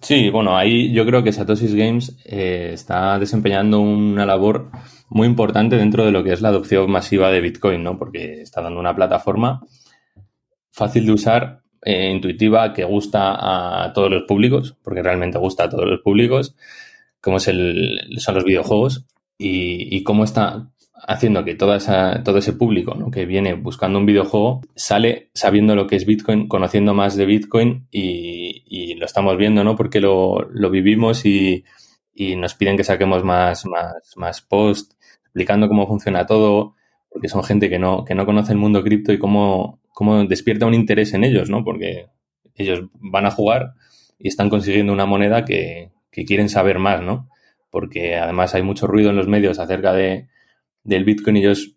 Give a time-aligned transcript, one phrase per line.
[0.00, 4.70] Sí, bueno, ahí yo creo que Satoshi's Games eh, está desempeñando una labor
[5.10, 7.98] muy importante dentro de lo que es la adopción masiva de Bitcoin, ¿no?
[7.98, 9.60] Porque está dando una plataforma
[10.70, 15.68] fácil de usar, eh, intuitiva, que gusta a todos los públicos, porque realmente gusta a
[15.68, 16.56] todos los públicos,
[17.20, 19.06] como es el, son los videojuegos
[19.36, 20.70] y, cómo está
[21.06, 23.10] haciendo que toda esa, todo ese público ¿no?
[23.10, 27.86] que viene buscando un videojuego sale sabiendo lo que es Bitcoin, conociendo más de Bitcoin
[27.90, 29.74] y, y lo estamos viendo, ¿no?
[29.74, 31.64] Porque lo, lo vivimos y,
[32.14, 34.92] y, nos piden que saquemos más, más, más post
[35.24, 36.76] explicando cómo funciona todo,
[37.10, 40.66] porque son gente que no, que no conoce el mundo cripto y cómo, cómo despierta
[40.66, 41.64] un interés en ellos, ¿no?
[41.64, 42.06] Porque
[42.54, 43.74] ellos van a jugar
[44.20, 47.28] y están consiguiendo una moneda que, que quieren saber más, ¿no?
[47.70, 50.28] Porque además hay mucho ruido en los medios acerca de,
[50.84, 51.74] del Bitcoin y ellos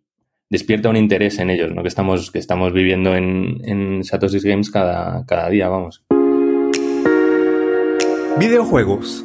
[0.47, 1.81] despierta un interés en ellos, ¿no?
[1.81, 6.05] Que estamos, que estamos viviendo en, en Satoshi's Games cada, cada día, vamos.
[8.39, 9.23] Videojuegos.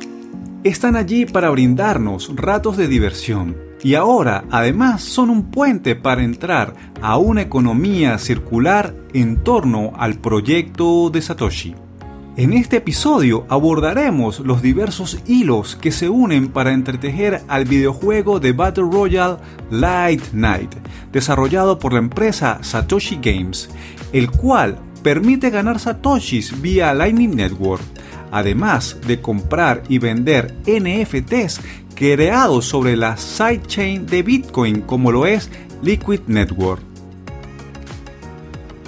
[0.64, 6.74] Están allí para brindarnos ratos de diversión y ahora además son un puente para entrar
[7.00, 11.74] a una economía circular en torno al proyecto de Satoshi.
[12.36, 18.52] En este episodio abordaremos los diversos hilos que se unen para entretejer al videojuego de
[18.52, 19.38] Battle Royale
[19.70, 20.74] Light Night,
[21.12, 23.70] desarrollado por la empresa Satoshi Games,
[24.12, 24.78] el cual
[25.08, 27.80] permite ganar satoshis vía Lightning Network,
[28.30, 31.62] además de comprar y vender NFTs
[31.94, 35.50] creados sobre la sidechain de Bitcoin como lo es
[35.82, 36.82] Liquid Network.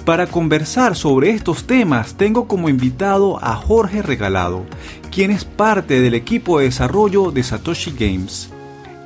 [0.05, 4.67] Para conversar sobre estos temas tengo como invitado a Jorge Regalado,
[5.09, 8.51] quien es parte del equipo de desarrollo de Satoshi Games.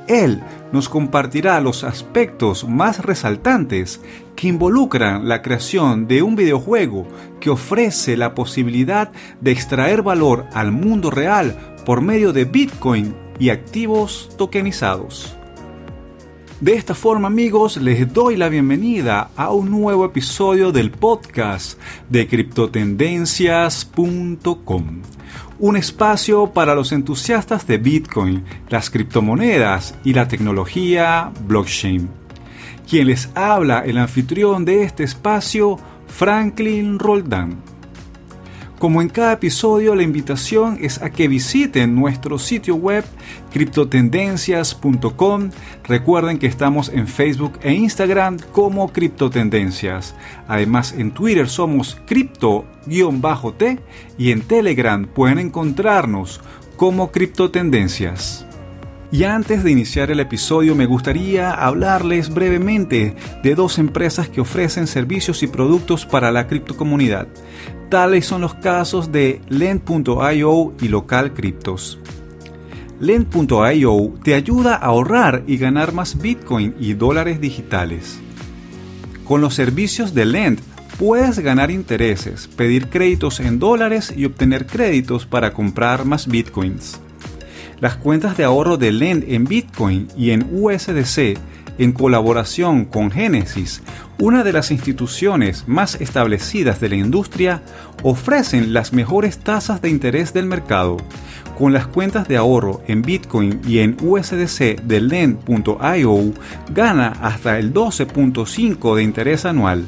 [0.06, 4.00] Él nos compartirá los aspectos más resaltantes
[4.34, 7.06] que involucran la creación de un videojuego
[7.40, 13.50] que ofrece la posibilidad de extraer valor al mundo real por medio de Bitcoin y
[13.50, 15.36] activos tokenizados.
[16.60, 22.26] De esta forma amigos les doy la bienvenida a un nuevo episodio del podcast de
[22.26, 25.02] criptotendencias.com.
[25.58, 32.10] Un espacio para los entusiastas de Bitcoin, las criptomonedas y la tecnología blockchain.
[32.88, 35.78] Quien les habla el anfitrión de este espacio,
[36.08, 37.56] Franklin Roldán.
[38.78, 43.06] Como en cada episodio, la invitación es a que visiten nuestro sitio web
[43.50, 45.50] criptotendencias.com.
[45.84, 50.14] Recuerden que estamos en Facebook e Instagram como Criptotendencias.
[50.46, 53.78] Además, en Twitter somos cripto-t
[54.18, 56.42] y en Telegram pueden encontrarnos
[56.76, 58.46] como Criptotendencias.
[59.12, 64.88] Y antes de iniciar el episodio me gustaría hablarles brevemente de dos empresas que ofrecen
[64.88, 67.28] servicios y productos para la criptocomunidad.
[67.88, 72.00] Tales son los casos de Lend.io y Local Cryptos.
[72.98, 78.18] Lend.io te ayuda a ahorrar y ganar más Bitcoin y dólares digitales.
[79.24, 80.60] Con los servicios de Lend
[80.98, 86.98] puedes ganar intereses, pedir créditos en dólares y obtener créditos para comprar más Bitcoins.
[87.80, 91.38] Las cuentas de ahorro de Lend en Bitcoin y en USDC
[91.78, 93.82] en colaboración con Genesis,
[94.18, 97.62] una de las instituciones más establecidas de la industria,
[98.02, 100.96] ofrecen las mejores tasas de interés del mercado.
[101.58, 106.34] Con las cuentas de ahorro en Bitcoin y en USDC de Lend.io,
[106.74, 109.86] gana hasta el 12.5 de interés anual.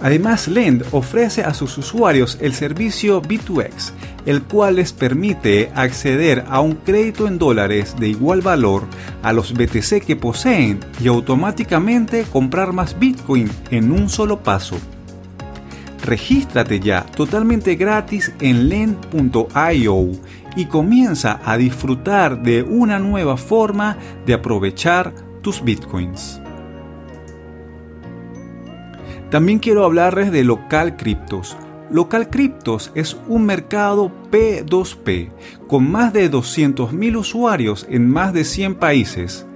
[0.00, 3.92] Además, Lend ofrece a sus usuarios el servicio B2X,
[4.26, 8.84] el cual les permite acceder a un crédito en dólares de igual valor
[9.22, 14.76] a los BTC que poseen y automáticamente comprar más Bitcoin en un solo paso.
[16.04, 20.12] Regístrate ya totalmente gratis en lend.io
[20.56, 26.40] y comienza a disfrutar de una nueva forma de aprovechar tus bitcoins.
[29.30, 31.54] También quiero hablarles de Local Cryptos.
[31.90, 35.30] Local Cryptos es un mercado P2P
[35.66, 39.46] con más de 200.000 usuarios en más de 100 países.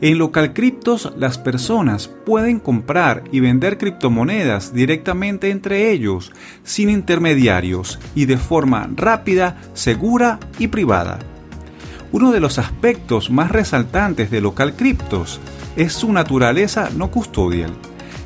[0.00, 6.32] En Local Cryptos las personas pueden comprar y vender criptomonedas directamente entre ellos,
[6.64, 11.20] sin intermediarios y de forma rápida, segura y privada.
[12.10, 15.38] Uno de los aspectos más resaltantes de Local Cryptos
[15.76, 17.70] es su naturaleza no custodial.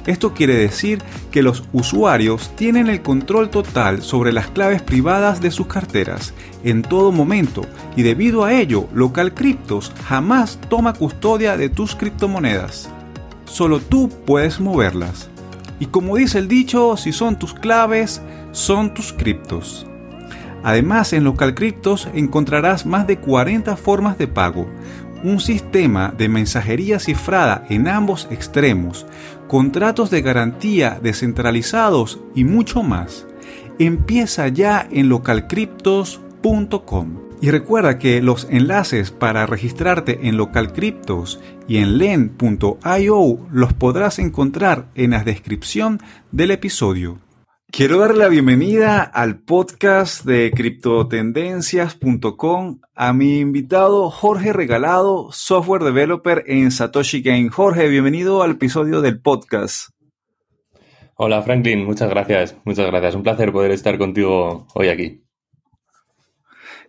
[0.07, 5.51] Esto quiere decir que los usuarios tienen el control total sobre las claves privadas de
[5.51, 7.63] sus carteras en todo momento
[7.97, 12.91] y debido a ello Local Cryptos jamás toma custodia de tus criptomonedas.
[13.47, 15.31] Solo tú puedes moverlas.
[15.81, 18.21] Y como dice el dicho, si son tus claves,
[18.53, 19.87] son tus criptos.
[20.63, 24.67] Además, en Local Cryptos encontrarás más de 40 formas de pago,
[25.23, 29.07] un sistema de mensajería cifrada en ambos extremos,
[29.49, 33.27] contratos de garantía descentralizados y mucho más.
[33.79, 37.21] Empieza ya en localcryptos.com.
[37.41, 44.87] Y recuerda que los enlaces para registrarte en LocalCryptos y en len.io los podrás encontrar
[44.95, 46.01] en la descripción
[46.33, 47.19] del episodio.
[47.77, 56.45] Quiero darle la bienvenida al podcast de criptotendencias.com a mi invitado Jorge Regalado, software developer
[56.47, 57.49] en Satoshi Game.
[57.49, 59.89] Jorge, bienvenido al episodio del podcast.
[61.17, 63.17] Hola Franklin, muchas gracias, muchas gracias.
[63.17, 65.25] Un placer poder estar contigo hoy aquí.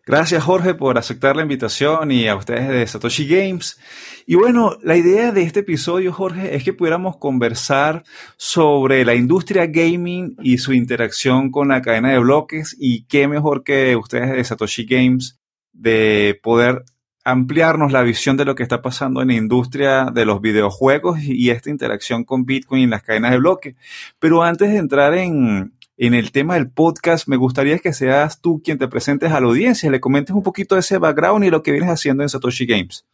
[0.05, 3.79] Gracias Jorge por aceptar la invitación y a ustedes de Satoshi Games.
[4.27, 8.03] Y bueno, la idea de este episodio, Jorge, es que pudiéramos conversar
[8.37, 13.63] sobre la industria gaming y su interacción con la cadena de bloques y qué mejor
[13.63, 15.39] que ustedes de Satoshi Games
[15.73, 16.85] de poder
[17.23, 21.51] ampliarnos la visión de lo que está pasando en la industria de los videojuegos y
[21.51, 23.75] esta interacción con Bitcoin y las cadenas de bloques.
[24.17, 28.59] Pero antes de entrar en, en el tema del podcast, me gustaría que seas tú
[28.63, 31.61] quien te presentes a la audiencia, le comentes un poquito de ese background y lo
[31.61, 33.05] que vienes haciendo en Satoshi Games.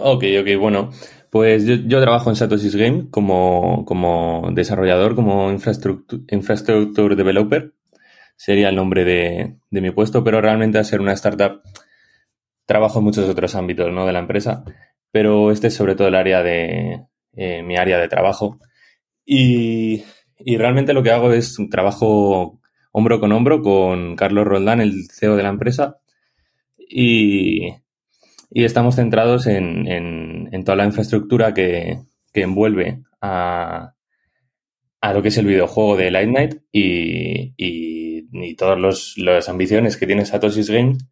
[0.00, 0.90] Ok, ok, bueno,
[1.30, 7.72] pues yo, trabajo en Satoshi Games como, como desarrollador, como infrastructure, infrastructure developer,
[8.36, 11.62] sería el nombre de, mi puesto, pero realmente al ser una startup
[12.64, 14.06] trabajo en muchos otros ámbitos ¿no?
[14.06, 14.64] de la empresa,
[15.12, 18.58] pero este es sobre todo el área de eh, mi área de trabajo.
[19.24, 20.04] Y
[20.38, 22.60] y realmente lo que hago es trabajo
[22.92, 25.98] hombro con hombro con Carlos Roldán, el CEO de la empresa,
[26.76, 27.74] y,
[28.50, 31.98] estamos centrados en, toda la infraestructura que,
[32.34, 33.94] envuelve a,
[35.02, 40.24] lo que es el videojuego de Light Night y, y, todas las ambiciones que tiene
[40.24, 41.06] Satoshi's Games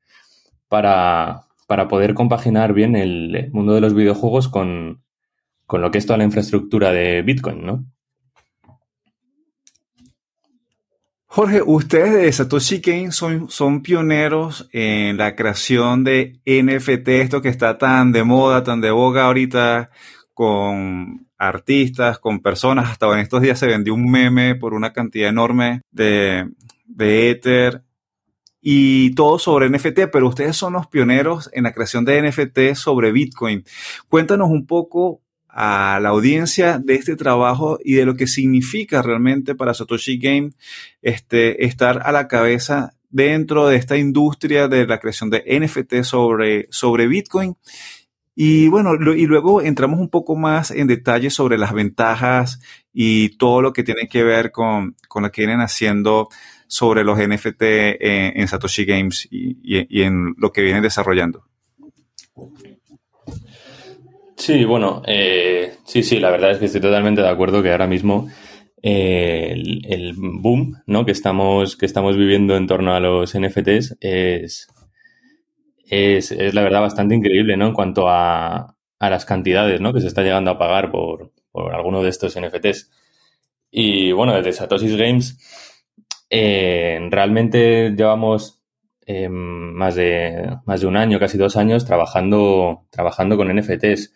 [0.68, 5.04] para, para poder compaginar bien el mundo de los videojuegos con,
[5.66, 7.84] con lo que es toda la infraestructura de Bitcoin, ¿no?
[11.34, 17.48] Jorge, ustedes de Satoshi Games son, son pioneros en la creación de NFT, esto que
[17.48, 19.90] está tan de moda, tan de boga ahorita
[20.32, 22.88] con artistas, con personas.
[22.88, 26.48] Hasta en estos días se vendió un meme por una cantidad enorme de,
[26.84, 27.82] de Ether
[28.60, 33.10] y todo sobre NFT, pero ustedes son los pioneros en la creación de NFT sobre
[33.10, 33.64] Bitcoin.
[34.08, 35.23] Cuéntanos un poco
[35.54, 40.50] a la audiencia de este trabajo y de lo que significa realmente para Satoshi Game
[41.00, 46.66] este, estar a la cabeza dentro de esta industria de la creación de NFT sobre,
[46.70, 47.56] sobre Bitcoin.
[48.34, 52.60] Y bueno, y luego entramos un poco más en detalle sobre las ventajas
[52.92, 56.28] y todo lo que tiene que ver con, con lo que vienen haciendo
[56.66, 61.44] sobre los NFT en, Satoshi Games y, y en lo que vienen desarrollando.
[64.44, 67.86] Sí, bueno, eh, sí, sí, la verdad es que estoy totalmente de acuerdo que ahora
[67.86, 68.28] mismo
[68.82, 69.54] eh,
[69.84, 71.06] el, boom ¿no?
[71.06, 74.68] que, estamos, que estamos viviendo en torno a los NFTs es,
[75.88, 77.68] es, la verdad bastante increíble ¿no?
[77.68, 79.94] en cuanto a, a, las cantidades ¿no?
[79.94, 82.90] que se está llegando a pagar por, por alguno de estos NFTs.
[83.70, 85.38] Y bueno, desde Satoshi's Games
[86.28, 88.60] eh, realmente llevamos
[89.08, 94.12] más, de, más de un año, casi dos años, trabajando, trabajando con NFTs.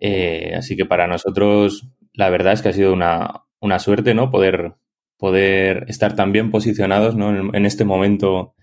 [0.00, 4.30] Eh, así que para nosotros, la verdad es que ha sido una, una suerte, ¿no?
[4.30, 4.74] Poder,
[5.16, 7.54] poder estar tan bien posicionados, ¿no?
[7.54, 8.54] En, este momento,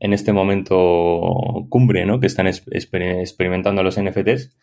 [0.00, 2.20] en este momento cumbre, ¿no?
[2.20, 4.56] Que están experimentando los NFTs.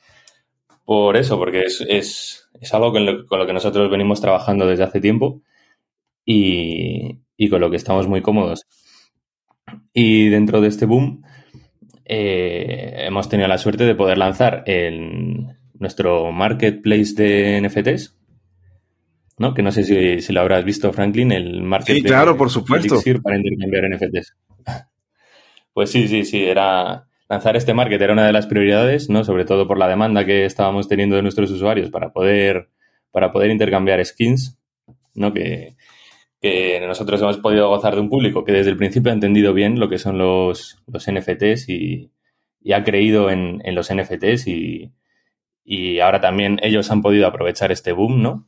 [0.85, 4.67] Por eso, porque es, es, es algo con lo, con lo, que nosotros venimos trabajando
[4.67, 5.41] desde hace tiempo
[6.25, 8.67] y, y con lo que estamos muy cómodos.
[9.93, 11.23] Y dentro de este boom,
[12.05, 18.15] eh, hemos tenido la suerte de poder lanzar en nuestro marketplace de NFTs,
[19.39, 19.53] ¿no?
[19.55, 22.01] Que no sé si, lo habrás visto, Franklin, el marketplace.
[22.01, 23.01] Sí, claro, por supuesto.
[23.21, 24.37] Para intercambiar NFTs.
[25.73, 29.23] Pues sí, sí, sí, era lanzar este market era una de las prioridades, ¿no?
[29.23, 32.67] Sobre todo por la demanda que estábamos teniendo de nuestros usuarios para poder,
[33.09, 34.59] para poder intercambiar skins,
[35.15, 35.33] ¿no?
[35.33, 35.77] Que,
[36.85, 39.87] nosotros hemos podido gozar de un público que desde el principio ha entendido bien lo
[39.87, 42.11] que son los, los NFTs y,
[42.73, 44.91] ha creído en, en los NFTs y,
[45.63, 48.47] y ahora también ellos han podido aprovechar este boom, ¿no?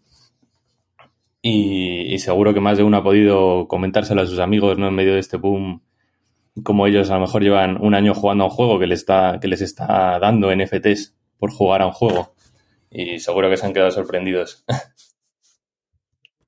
[1.42, 4.88] Y, seguro que más de uno ha podido comentárselo a sus amigos, ¿no?
[4.88, 5.82] En medio de este boom,
[6.64, 9.40] como ellos a lo mejor llevan un año jugando a un juego que les está,
[9.42, 12.34] que les está dando NFTs por jugar a un juego.
[12.90, 14.64] Y seguro que se han quedado sorprendidos.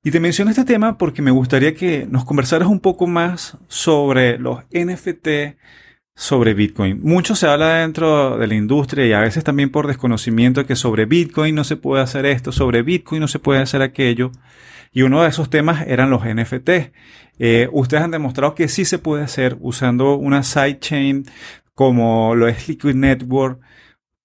[0.06, 4.38] Y te menciono este tema porque me gustaría que nos conversaras un poco más sobre
[4.38, 5.56] los NFT,
[6.16, 7.00] sobre Bitcoin.
[7.02, 11.04] Mucho se habla dentro de la industria y a veces también por desconocimiento que sobre
[11.04, 14.32] Bitcoin no se puede hacer esto, sobre Bitcoin no se puede hacer aquello.
[14.92, 16.70] Y uno de esos temas eran los NFT.
[17.38, 21.26] Eh, ustedes han demostrado que sí se puede hacer usando una sidechain
[21.74, 23.60] como lo es Liquid Network.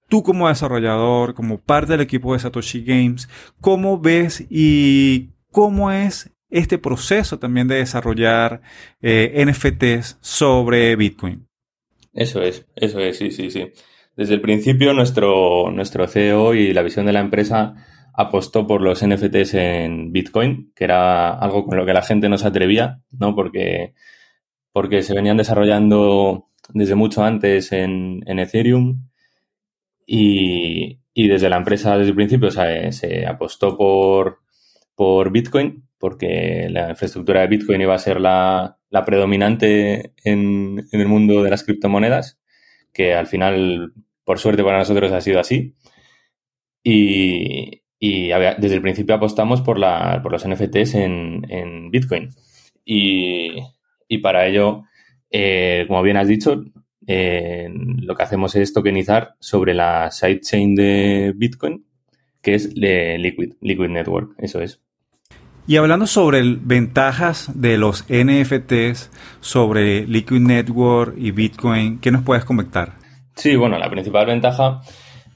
[0.08, 3.28] Tú como desarrollador, como parte del equipo de Satoshi Games,
[3.60, 8.62] ¿cómo ves y cómo es este proceso también de desarrollar
[9.02, 11.48] eh, NFTs sobre Bitcoin.
[12.14, 13.72] Eso es, eso es, sí, sí, sí.
[14.16, 17.76] Desde el principio nuestro, nuestro CEO y la visión de la empresa
[18.14, 22.38] apostó por los NFTs en Bitcoin, que era algo con lo que la gente no
[22.38, 23.36] se atrevía, ¿no?
[23.36, 23.94] Porque,
[24.74, 29.08] porque se venían desarrollando desde mucho antes en, Ethereum
[30.06, 34.40] y, desde la empresa desde el principio se apostó por,
[34.96, 41.42] por Bitcoin, porque la infraestructura de Bitcoin iba a ser la, predominante en, el mundo
[41.42, 42.40] de las criptomonedas,
[42.94, 43.94] que al final,
[44.24, 45.76] por suerte para nosotros, ha sido así.
[46.84, 52.30] Y, desde el principio apostamos por, la, los NFTs en, Bitcoin.
[52.86, 54.84] Y, para ello,
[55.30, 56.64] eh, como bien has dicho,
[57.08, 61.86] eh, lo que hacemos es tokenizar sobre la sidechain de Bitcoin,
[62.42, 64.82] que es Liquid, Liquid Network, eso es.
[65.68, 72.46] Y hablando sobre ventajas de los NFTs, sobre Liquid Network y Bitcoin, ¿qué nos puedes
[72.46, 72.94] comentar?
[73.36, 74.82] Sí, bueno, la principal ventaja,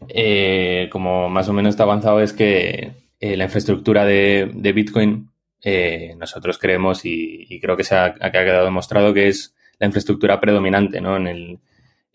[0.09, 5.29] eh, como más o menos está avanzado, es que eh, la infraestructura de, Bitcoin,
[5.63, 11.01] eh, nosotros creemos y, creo que, se ha, quedado demostrado que es la infraestructura predominante
[11.01, 11.17] ¿no?
[11.17, 11.59] en, el,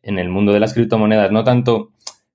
[0.03, 1.93] en el mundo de las criptomonedas, no tanto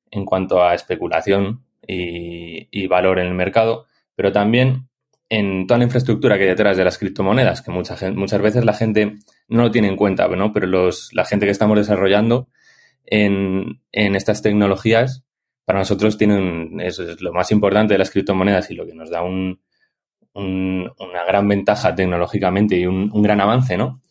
[0.09, 4.87] en cuanto a especulación y, y valor en el mercado, pero también
[5.37, 8.73] en toda la infraestructura que hay detrás de las criptomonedas, que mucha muchas veces la
[8.73, 9.17] gente
[9.49, 10.53] no lo tiene en cuenta, ¿no?
[10.53, 12.47] Pero los, la gente que estamos desarrollando
[13.05, 15.25] en, estas tecnologías,
[15.65, 19.23] para nosotros tienen, es lo más importante de las criptomonedas y lo que nos da
[19.23, 19.59] un,
[20.33, 24.01] una gran ventaja tecnológicamente y un, gran avance, ¿no?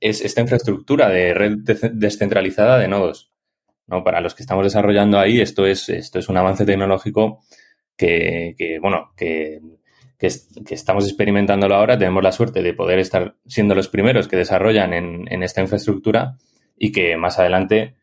[0.00, 1.58] Es esta infraestructura de red
[1.92, 3.30] descentralizada de nodos.
[3.86, 4.02] ¿no?
[4.02, 7.40] Para los que estamos desarrollando ahí, esto es, esto es un avance tecnológico
[7.96, 9.60] que bueno, que
[10.20, 14.92] que, estamos experimentándolo ahora, tenemos la suerte de poder estar siendo los primeros que desarrollan
[14.92, 16.36] en, esta infraestructura
[16.76, 17.96] y que más adelante,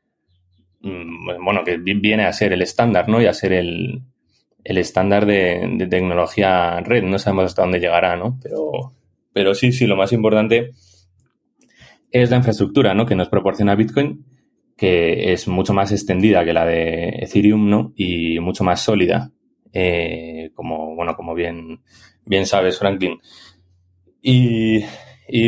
[0.81, 3.21] mm, bueno, que viene a ser el estándar, ¿no?
[3.21, 4.01] Y a ser el,
[4.63, 7.03] estándar de, tecnología red.
[7.03, 8.39] No sabemos hasta dónde llegará, ¿no?
[8.41, 8.93] Pero,
[9.31, 10.71] pero sí, sí, lo más importante
[12.09, 13.05] es la infraestructura, ¿no?
[13.05, 14.25] Que nos proporciona Bitcoin,
[14.75, 17.93] que es mucho más extendida que la de Ethereum, ¿no?
[17.95, 19.31] Y mucho más sólida.
[19.73, 21.81] Eh, como, bueno, como bien,
[22.25, 23.19] bien sabes, Franklin.
[24.21, 24.83] Y,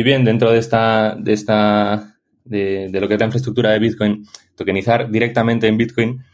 [0.02, 4.24] bien, dentro de esta, de esta, de, lo que es la infraestructura de Bitcoin,
[4.56, 6.24] tokenizar directamente en Bitcoin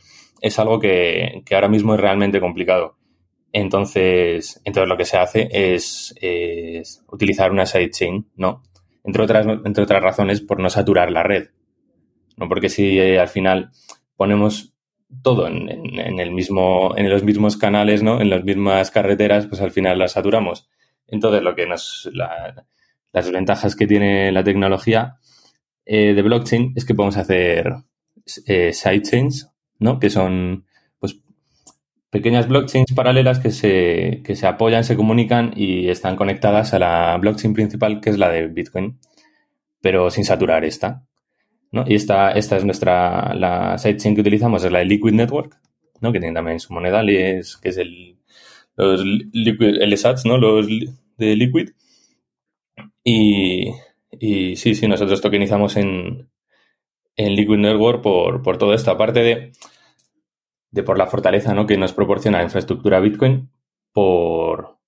[0.41, 2.97] es algo que, ahora mismo es realmente complicado.
[3.53, 6.15] Entonces, entonces lo que se hace es,
[7.11, 8.63] utilizar una sidechain, ¿no?
[9.05, 11.49] Entre otras, entre otras razones, por no saturar la red.
[12.37, 12.49] ¿no?
[12.49, 13.71] Porque si eh, al final
[14.17, 14.76] ponemos
[15.23, 15.69] todo en,
[16.21, 18.21] el mismo, en los mismos canales, ¿no?
[18.21, 20.69] En las mismas carreteras, pues al final las saturamos.
[21.07, 25.19] Entonces, lo que nos, las ventajas que tiene la tecnología
[25.85, 27.73] eh, de blockchain es que podemos hacer
[28.47, 30.01] eh, sidechains, ¿no?
[30.01, 30.67] Que son,
[30.99, 31.21] pues,
[32.11, 37.17] pequeñas blockchains paralelas que se, que se apoyan, se comunican y están conectadas a la
[37.19, 38.99] blockchain principal, que es la de Bitcoin,
[39.81, 41.05] pero sin saturar esta.
[41.73, 45.59] Y esta, esta es nuestra, la sidechain que utilizamos es la de Liquid Network,
[46.01, 46.13] ¿no?
[46.13, 48.19] Que tiene también su moneda, que es el,
[48.77, 49.81] los liquid,
[50.25, 50.39] ¿no?
[50.39, 50.67] Los
[51.17, 51.71] de Liquid.
[53.05, 53.71] Y,
[54.11, 56.29] y sí, sí, nosotros tokenizamos en,
[57.17, 59.53] en Liquid Network por, por todo esto, aparte de,
[60.71, 61.67] de por la fortaleza ¿no?
[61.67, 63.51] que nos proporciona la infraestructura Bitcoin,
[63.93, 64.79] por,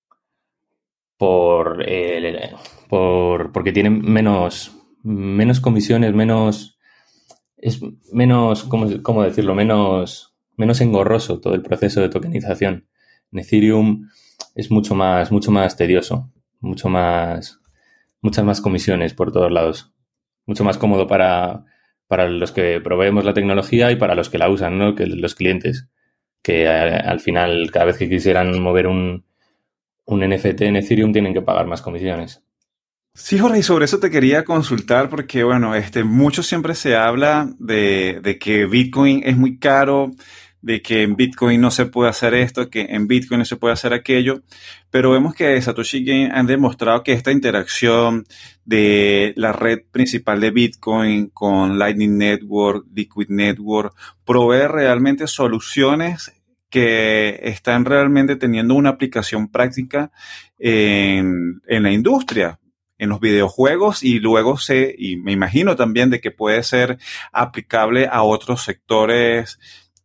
[1.16, 2.52] por, eh,
[2.88, 4.76] por porque tiene menos,
[5.08, 6.78] menos comisiones, menos
[7.56, 7.80] es
[8.12, 9.54] menos, ¿cómo, decirlo?
[9.54, 12.86] Menos, menos engorroso todo el proceso de tokenización.
[13.32, 14.08] En Ethereum
[14.54, 17.60] es mucho más, mucho más tedioso, mucho más,
[18.20, 19.92] muchas más comisiones por todos lados.
[20.46, 21.64] Mucho más cómodo para,
[22.06, 24.94] para los que proveemos la tecnología y para los que la usan, ¿no?
[24.94, 25.88] Que los clientes.
[26.42, 29.24] Que al final, cada vez que quisieran mover un,
[30.06, 32.42] un NFT en Ethereum, tienen que pagar más comisiones.
[33.20, 37.50] Sí, Jorge, y sobre eso te quería consultar porque, bueno, este, mucho siempre se habla
[37.58, 40.12] de, que Bitcoin es muy caro,
[40.62, 43.74] de que en Bitcoin no se puede hacer esto, que en Bitcoin no se puede
[43.74, 44.42] hacer aquello,
[44.90, 48.24] pero vemos que Satoshi Game han demostrado que esta interacción
[48.64, 53.94] de la red principal de Bitcoin con Lightning Network, Liquid Network,
[54.24, 56.32] provee realmente soluciones
[56.70, 60.12] que están realmente teniendo una aplicación práctica
[60.58, 62.60] en, en la industria
[62.98, 66.98] en los videojuegos y luego se, y me imagino también de que puede ser
[67.32, 69.58] aplicable a otros sectores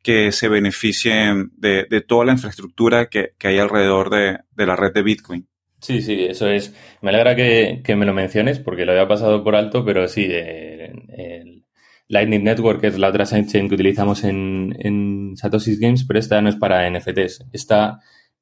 [0.03, 5.47] que se beneficien de, toda la infraestructura que, hay alrededor de, la red de Bitcoin.
[5.79, 6.73] Sí, sí, eso es.
[7.01, 11.63] Me alegra que, me lo menciones porque lo había pasado por alto, pero sí, el,
[12.09, 16.49] Lightning Network es la otra sidechain que utilizamos en, en Satoshi Games, pero esta no
[16.49, 17.45] es para NFTs.
[17.53, 18.01] Esta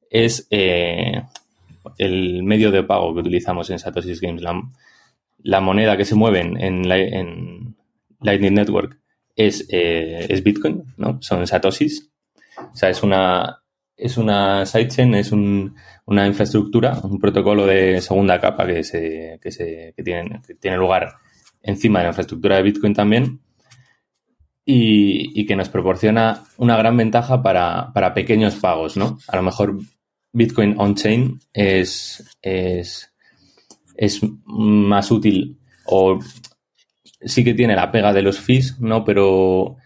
[0.10, 1.24] es eh,
[1.98, 4.44] el medio de pago que utilizamos en Satoshi Games,
[5.44, 7.76] la, moneda que se mueve en,
[8.22, 9.00] Lightning Network
[9.36, 11.18] es, eh, es, Bitcoin, ¿no?
[11.22, 12.12] Son Satoshis.
[12.58, 13.62] O sea, es una,
[14.02, 19.94] es una sidechain, es una infraestructura, un protocolo de segunda capa que, se, que, se,
[19.96, 21.14] que tiene, tiene lugar
[21.62, 23.40] encima de la infraestructura de Bitcoin también.
[24.64, 29.18] Y, y, que nos proporciona una gran ventaja para, para, pequeños pagos, ¿no?
[29.28, 29.80] A lo mejor
[30.34, 33.14] Bitcoin on-chain es, es,
[33.96, 36.20] es más útil o
[37.24, 39.04] sí que tiene la pega de los fees, ¿no?
[39.04, 39.78] Pero,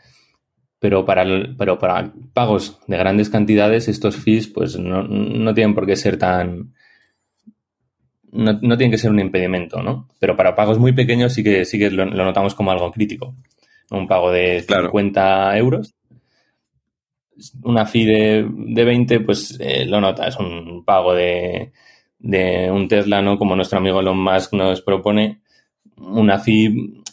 [0.80, 1.26] pero, para,
[1.58, 6.18] pero para pagos de grandes cantidades, estos fees pues no, no tienen por qué ser
[6.18, 6.74] tan...
[8.32, 10.10] No, no, tienen que ser un impedimento, ¿no?
[10.20, 13.34] Pero para pagos muy pequeños sí que, sí que lo, notamos como algo crítico.
[13.92, 15.96] Un pago de 50 euros
[17.64, 21.72] una fee de, de 20, pues eh, lo nota, es un pago de,
[22.20, 23.38] de, un Tesla, ¿no?
[23.38, 25.42] Como nuestro amigo Elon Musk nos propone,
[25.98, 27.04] una fee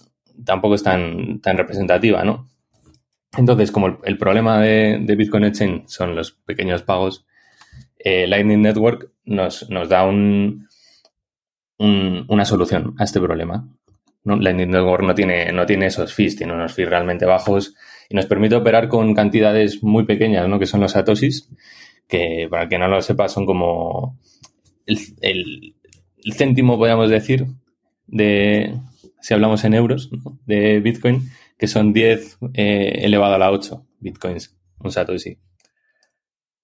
[0.44, 2.48] tampoco es tan, tan representativa, ¿no?
[3.36, 7.24] Entonces, como el, problema de, de, Bitcoin Exchange son los pequeños pagos,
[7.98, 10.68] eh, Lightning Network nos, nos da un,
[11.78, 13.68] una solución a este problema.
[14.24, 17.74] Lightning Network no tiene, no tiene esos fees, tiene unos fees realmente bajos
[18.12, 20.58] y nos permite operar con cantidades muy pequeñas, ¿no?
[20.58, 21.48] Que son los satoshis,
[22.06, 24.18] que para que no lo sepa son como
[24.84, 25.74] el,
[26.36, 27.46] céntimo, podríamos decir,
[28.06, 28.78] de,
[29.22, 30.10] si hablamos en euros,
[30.44, 35.38] de Bitcoin, que son 10 eh, elevado a la 8 Bitcoins, un satoshi.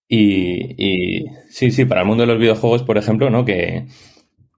[0.06, 3.46] Y, sí, sí, para el mundo de los videojuegos, por ejemplo, ¿no?
[3.46, 3.86] Que,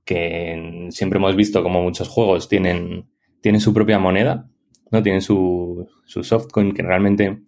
[0.05, 3.09] que siempre hemos visto como muchos juegos tienen,
[3.40, 4.50] tienen su propia moneda,
[4.90, 5.03] ¿no?
[5.03, 7.40] Tienen su, su softcoin que realmente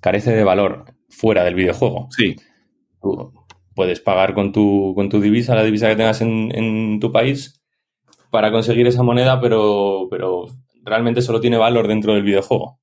[0.00, 2.08] carece de valor fuera del videojuego.
[2.10, 2.36] Sí.
[3.02, 3.32] Tú
[3.74, 7.62] puedes pagar con tu, con tu divisa, la divisa que tengas en, tu país,
[8.30, 10.46] para conseguir esa moneda, pero, pero
[10.84, 12.78] realmente solo tiene valor dentro del videojuego.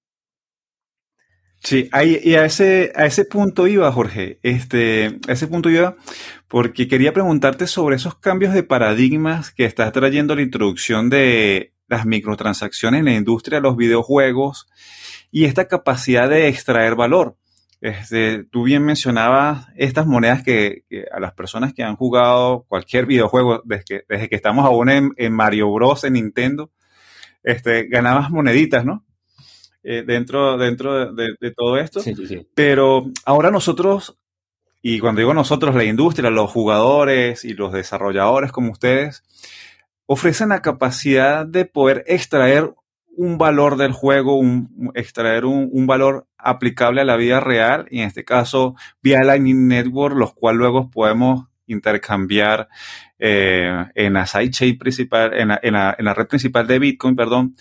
[1.63, 4.39] Sí, ahí, y a ese, a ese punto iba, Jorge.
[4.43, 5.97] Este, a ese punto iba
[6.47, 12.05] porque quería preguntarte sobre esos cambios de paradigmas que estás trayendo la introducción de las
[12.05, 14.67] microtransacciones en la industria de los videojuegos
[15.31, 17.35] y esta capacidad de extraer valor.
[17.79, 23.61] Este, tú bien mencionabas estas monedas que, a las personas que han jugado cualquier videojuego
[23.65, 26.03] desde que, desde que estamos aún en, Mario Bros.
[26.03, 26.71] en Nintendo,
[27.43, 29.05] este, ganabas moneditas, ¿no?
[29.83, 31.99] Eh, dentro dentro de, todo esto.
[32.01, 32.47] Sí, sí, sí.
[32.55, 34.17] Pero ahora nosotros,
[34.81, 39.23] y cuando digo nosotros, la industria, los jugadores y los desarrolladores como ustedes,
[40.07, 42.73] ofrecen la capacidad de poder extraer
[43.15, 48.07] un valor del juego, un, extraer un, valor aplicable a la vida real, y en
[48.07, 52.69] este caso vía Lightning Network, los cuales luego podemos intercambiar
[53.19, 57.55] eh, en la sidechain principal, en la, red principal de Bitcoin, perdón,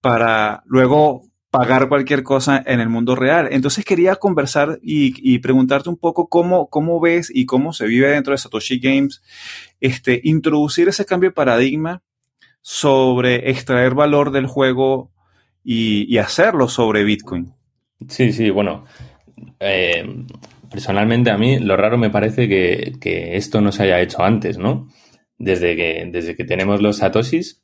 [0.00, 3.48] para luego pagar cualquier cosa en el mundo real.
[3.50, 8.32] Entonces quería conversar y, preguntarte un poco cómo, cómo ves y cómo se vive dentro
[8.32, 9.22] de Satoshi Games,
[9.80, 12.02] este, introducir ese cambio de paradigma
[12.60, 15.10] sobre extraer valor del juego
[15.62, 17.52] y, hacerlo sobre Bitcoin.
[18.08, 18.84] Sí, sí, bueno.
[19.60, 20.24] Eh,
[20.70, 24.58] personalmente a mí lo raro me parece que, que, esto no se haya hecho antes,
[24.58, 24.88] ¿no?
[25.38, 27.62] Desde que, desde que tenemos los satoshis,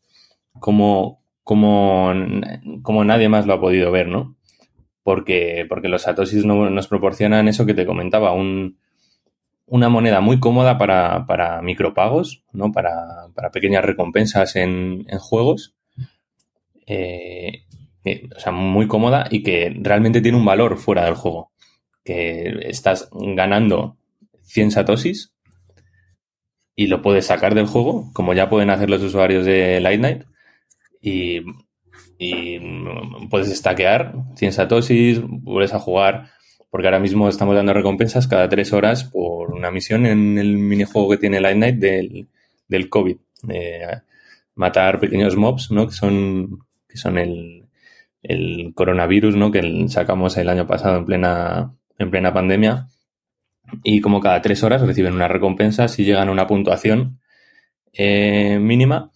[0.58, 2.12] como, como,
[2.82, 4.36] como nadie más lo ha podido ver, ¿no?
[5.02, 8.78] Porque, porque los satoshis nos proporcionan eso que te comentaba, un,
[9.72, 12.72] una moneda muy cómoda para, para micropagos, ¿no?
[12.72, 15.74] Para, para, pequeñas recompensas en, en juegos.
[16.86, 17.64] Eh,
[18.36, 21.52] o sea, muy cómoda y que realmente tiene un valor fuera del juego.
[22.04, 23.96] Que estás ganando
[24.42, 25.32] 100 satoshis
[26.76, 30.24] y lo puedes sacar del juego, como ya pueden hacer los usuarios de Light Night,
[31.00, 31.40] y,
[33.30, 36.28] puedes stackear 100 satoshis, vuelves a jugar
[36.72, 41.10] porque ahora mismo estamos dando recompensas cada tres horas por una misión en el minijuego
[41.10, 42.28] que tiene Light Night del,
[42.66, 43.18] del COVID.
[44.54, 45.86] matar pequeños mobs, ¿no?
[45.86, 47.66] Que son, que son el,
[48.22, 49.50] el coronavirus, ¿no?
[49.50, 52.88] Que sacamos el año pasado en plena, en plena pandemia.
[53.84, 57.20] Y como cada tres horas reciben una recompensa si llegan a una puntuación
[57.92, 59.10] eh, mínima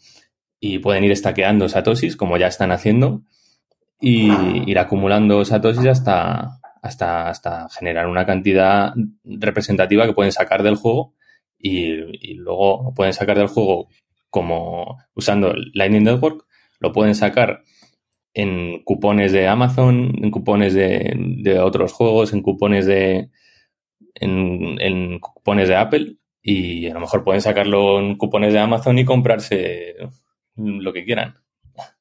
[0.61, 3.23] y pueden ir estaqueando satoshis, como ya están haciendo,
[3.99, 4.31] y
[4.71, 6.56] ir acumulando satoshis hasta,
[6.87, 8.95] hasta, hasta generar una cantidad
[9.25, 11.15] representativa que pueden sacar del juego
[11.59, 13.89] y, luego pueden sacar del juego
[14.31, 16.47] como usando Lightning Network,
[16.81, 17.63] lo pueden sacar
[18.35, 23.31] en cupones de Amazon, en cupones de, otros juegos, en cupones de
[24.15, 28.99] en, en, cupones de Apple y a lo mejor pueden sacarlo en cupones de Amazon
[28.99, 29.97] y comprarse
[30.57, 31.37] lo que quieran.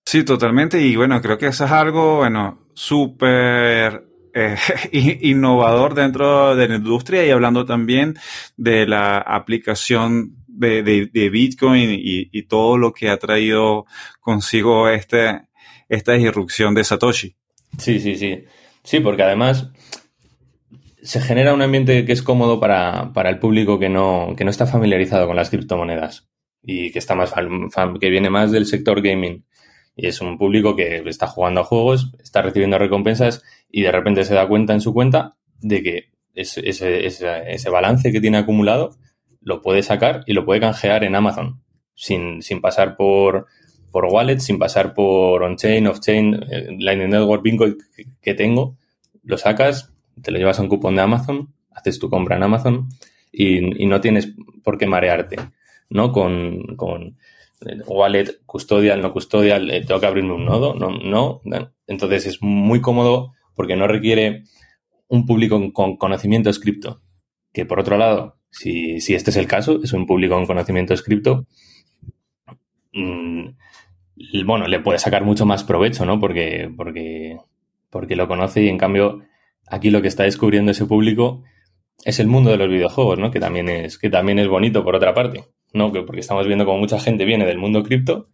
[0.05, 0.81] Sí, totalmente.
[0.81, 4.04] Y bueno, creo que eso es algo, bueno, súper
[4.35, 4.57] eh,
[5.21, 8.15] innovador dentro de la industria y hablando también
[8.57, 13.85] de la aplicación de, Bitcoin y, todo lo que ha traído
[14.19, 15.41] consigo este,
[15.89, 17.35] esta disrupción de Satoshi.
[17.77, 18.43] Sí, sí, sí.
[18.83, 19.69] Sí, porque además
[21.01, 24.65] se genera un ambiente que es cómodo para, el público que no, que no está
[24.65, 26.27] familiarizado con las criptomonedas
[26.61, 27.33] y que está más
[28.01, 29.45] que viene más del sector gaming.
[29.95, 33.43] Y es un público que está jugando a juegos, está recibiendo recompensas
[33.75, 38.21] y de repente se da cuenta en su cuenta de que ese, ese, balance que
[38.21, 38.95] tiene acumulado
[39.41, 41.61] lo puede sacar y lo puede canjear en Amazon
[41.93, 43.47] sin, sin pasar por,
[43.91, 47.75] por wallet, sin pasar por on-chain, off-chain, eh, Lightning Network, Bitcoin
[48.21, 48.77] que, tengo,
[49.23, 52.87] lo sacas, te lo llevas a un cupón de Amazon, haces tu compra en Amazon
[53.29, 54.33] y, y no tienes
[54.63, 55.35] por qué marearte,
[55.89, 56.13] ¿no?
[56.13, 57.17] Con, con
[57.87, 60.91] wallet custodial, no custodial, eh, tengo que abrirme un nodo, no,
[61.43, 61.73] no.
[61.87, 64.43] Entonces es muy cómodo porque no requiere
[65.07, 67.01] un público con conocimiento cripto.
[67.53, 70.93] Que por otro lado, si, si, este es el caso, es un público con conocimiento
[70.95, 71.47] cripto,
[72.93, 73.49] mm,
[74.45, 76.19] bueno, le puede sacar mucho más provecho, ¿no?
[76.19, 77.37] Porque, porque,
[77.89, 79.21] porque lo conoce y en cambio
[79.67, 81.43] aquí lo que está descubriendo ese público
[82.03, 83.31] es el mundo de los videojuegos, ¿no?
[83.31, 85.45] Que también es, que también es bonito por otra parte.
[85.75, 85.91] ¿no?
[85.91, 88.29] Porque estamos viendo como mucha gente viene del mundo cripto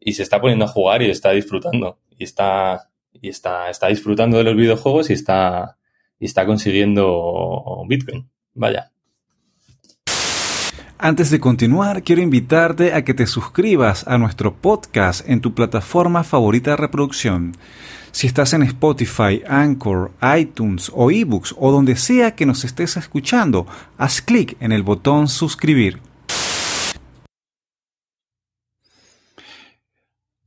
[0.00, 2.00] y se está poniendo a jugar y está disfrutando.
[2.18, 5.78] Y está, y está, está disfrutando de los videojuegos y está,
[6.18, 8.28] y está consiguiendo Bitcoin.
[8.54, 8.92] Vaya.
[11.04, 16.22] Antes de continuar, quiero invitarte a que te suscribas a nuestro podcast en tu plataforma
[16.22, 17.56] favorita de reproducción.
[18.12, 23.66] Si estás en Spotify, Anchor, iTunes o eBooks o donde sea que nos estés escuchando,
[23.98, 26.11] haz clic en el botón suscribir.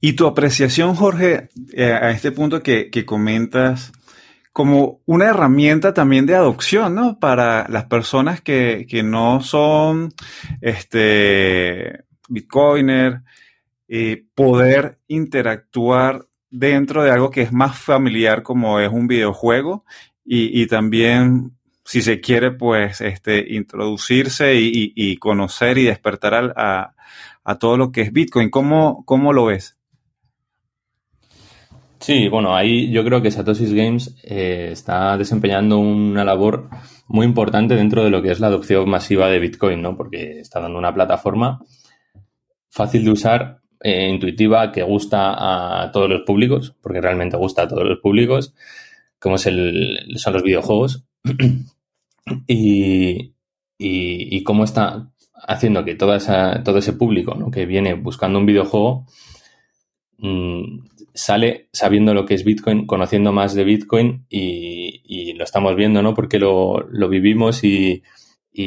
[0.01, 3.91] Y tu apreciación, Jorge, eh, a este punto que, comentas,
[4.51, 7.19] como una herramienta también de adopción, ¿no?
[7.19, 10.13] Para las personas que, no son
[10.61, 13.21] este, bitcoiner,
[13.87, 19.85] eh, poder interactuar dentro de algo que es más familiar como es un videojuego
[20.23, 21.51] y, también
[21.83, 26.95] si se quiere pues este, introducirse y, conocer y despertar a,
[27.43, 28.49] a, todo lo que es Bitcoin.
[28.49, 29.77] ¿Cómo, cómo lo ves?
[31.99, 36.69] Sí, bueno, ahí yo creo que Satoshi's Games eh, está desempeñando una labor
[37.07, 39.95] muy importante dentro de lo que es la adopción masiva de Bitcoin, ¿no?
[39.95, 41.61] Porque está dando una plataforma
[42.69, 47.67] fácil de usar, eh, intuitiva, que gusta a todos los públicos, porque realmente gusta a
[47.67, 48.53] todos los públicos,
[49.19, 51.05] como es el, son los videojuegos,
[52.47, 53.33] y,
[53.77, 57.51] y, cómo está haciendo que toda esa, todo ese público ¿no?
[57.51, 59.05] que viene buscando un videojuego
[60.17, 60.79] mm,
[61.15, 66.13] sale sabiendo lo que es Bitcoin, conociendo más de Bitcoin y, lo estamos viendo, ¿no?
[66.13, 68.03] Porque lo, vivimos y,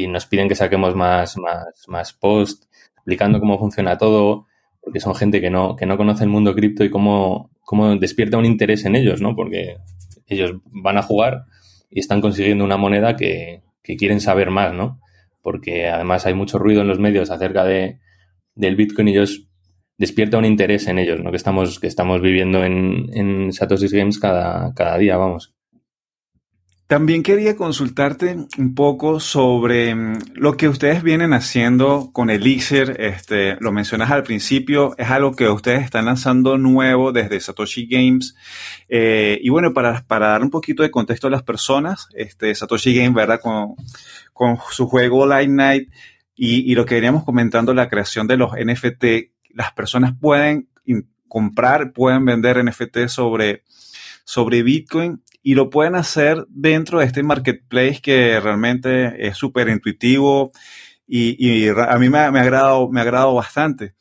[0.09, 2.65] nos piden que saquemos más, más, más post
[2.97, 4.47] explicando cómo funciona todo,
[4.81, 8.37] porque son gente que no, que no conoce el mundo cripto y cómo, cómo despierta
[8.39, 9.35] un interés en ellos, ¿no?
[9.35, 9.77] Porque
[10.27, 11.45] ellos van a jugar
[11.91, 15.01] y están consiguiendo una moneda que, que quieren saber más, ¿no?
[15.43, 17.99] Porque además hay mucho ruido en los medios acerca de,
[18.55, 19.49] del Bitcoin y ellos
[19.99, 21.31] despierta un interés en ellos, ¿no?
[21.31, 25.53] Que estamos, que estamos viviendo en, en Satoshi Games cada, cada día, vamos.
[26.87, 32.97] También quería consultarte un poco sobre mm, lo que ustedes vienen haciendo con Elixir.
[32.99, 38.37] Este, lo mencionas al principio, es algo que ustedes están lanzando nuevo desde Satoshi Games.
[38.89, 42.95] Eh, y bueno, para, para, dar un poquito de contexto a las personas, este, Satoshi
[42.95, 43.41] Games, ¿verdad?
[43.43, 43.75] Con,
[44.33, 45.91] con su juego Light Night
[46.35, 49.05] y, y lo que veníamos comentando, la creación de los NFT
[49.59, 50.69] las personas pueden
[51.27, 53.65] comprar, pueden vender NFT sobre,
[54.25, 60.53] sobre Bitcoin y lo pueden hacer dentro de este marketplace que realmente es súper intuitivo
[61.09, 63.95] y, a mí me, ha me ha agradado bastante.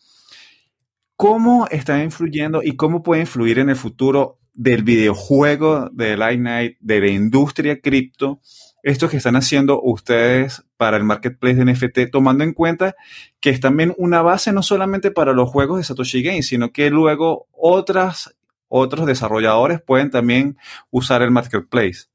[1.15, 6.99] ¿Cómo está influyendo y cómo puede influir en el futuro del videojuego, de Lightnight, de
[6.99, 8.41] la industria cripto,
[8.87, 12.95] esto que están haciendo ustedes para el marketplace de NFT, tomando en cuenta
[13.41, 16.89] que es también una base no solamente para los juegos de Satoshi Games, sino que
[16.89, 18.35] luego otras,
[18.69, 20.57] otros desarrolladores pueden también
[20.89, 22.05] usar el marketplace.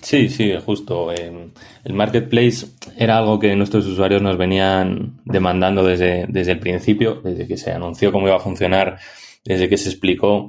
[0.00, 1.12] Sí, sí, justo.
[1.12, 1.52] Em,
[1.84, 7.46] el marketplace era algo que nuestros usuarios nos venían demandando desde, desde el principio, desde
[7.46, 8.98] que se anunció cómo iba a funcionar
[9.44, 10.48] desde que se explicó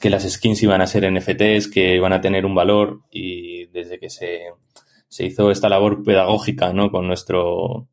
[0.00, 3.98] que las skins iban a ser NFTs, que iban a tener un valor y desde
[3.98, 4.48] que se,
[5.18, 6.90] hizo esta labor pedagógica ¿no?
[6.90, 7.88] con, nuestro,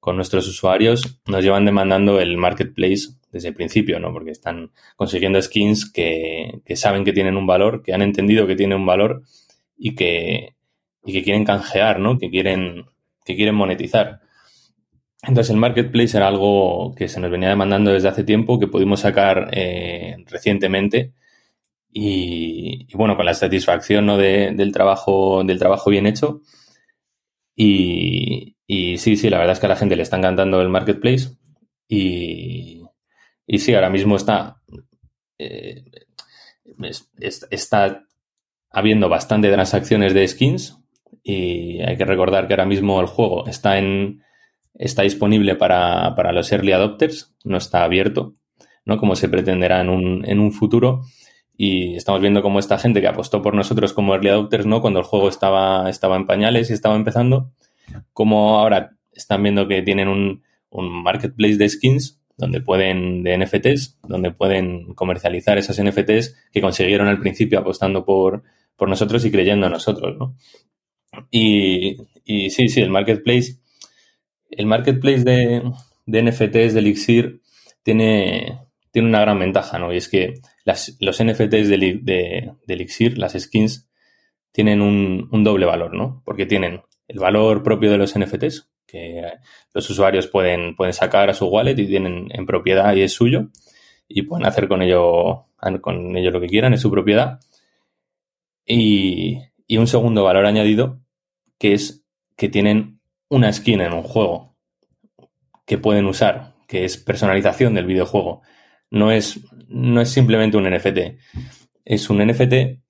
[0.00, 4.12] con nuestros usuarios, nos llevan demandando el marketplace desde el principio, ¿no?
[4.12, 8.78] porque están consiguiendo skins que, saben que tienen un valor, que han entendido que tienen
[8.78, 9.22] un valor
[9.76, 10.54] y que,
[11.04, 12.18] y que quieren canjear, ¿no?
[12.18, 12.86] que, quieren,
[13.24, 14.20] que quieren monetizar.
[15.26, 19.00] Entonces el marketplace era algo que se nos venía demandando desde hace tiempo, que pudimos
[19.00, 21.12] sacar eh, recientemente
[21.96, 24.16] y, bueno, con la satisfacción ¿no?
[24.18, 26.40] del, trabajo, del trabajo bien hecho.
[27.56, 28.56] Y,
[28.98, 31.36] sí, sí, la verdad es que a la gente le está encantando el marketplace
[31.88, 32.82] y,
[33.46, 34.60] y sí, ahora mismo está,
[35.38, 35.84] eh,
[37.50, 38.04] está
[38.70, 40.80] habiendo bastante transacciones de skins
[41.22, 44.24] y hay que recordar que ahora mismo el juego está en
[44.74, 48.34] está disponible para, para, los early adopters, no está abierto,
[48.84, 48.98] ¿no?
[48.98, 51.02] Como se pretenderá en un, en un futuro.
[51.56, 54.80] Y estamos viendo cómo esta gente que apostó por nosotros como early adopters, ¿no?
[54.80, 57.52] Cuando el juego estaba, estaba en pañales y estaba empezando,
[58.12, 63.98] como ahora están viendo que tienen un, un marketplace de skins donde pueden, de NFTs,
[64.02, 68.42] donde pueden comercializar esas NFTs que consiguieron al principio apostando por,
[68.76, 70.36] por nosotros y creyendo en nosotros, ¿no?
[71.30, 73.60] Y, y sí, sí, el marketplace
[74.50, 75.62] el marketplace de,
[76.06, 77.40] NFTs de Elixir
[77.82, 79.92] tiene, tiene una gran ventaja, ¿no?
[79.92, 83.88] Y es que los NFTs de, Elixir, las skins,
[84.52, 86.22] tienen un, doble valor, ¿no?
[86.24, 89.22] Porque tienen el valor propio de los NFTs, que
[89.72, 93.48] los usuarios pueden, pueden sacar a su wallet y tienen en propiedad y es suyo,
[94.08, 95.46] y pueden hacer con ello,
[95.80, 97.40] con ello lo que quieran, es su propiedad.
[98.64, 101.00] Y, y un segundo valor añadido,
[101.58, 102.04] que es
[102.36, 102.93] que tienen
[103.28, 104.56] una skin en un juego
[105.66, 108.42] que pueden usar, que es personalización del videojuego.
[108.90, 111.18] No es, no es simplemente un NFT.
[111.84, 112.80] Es un NFT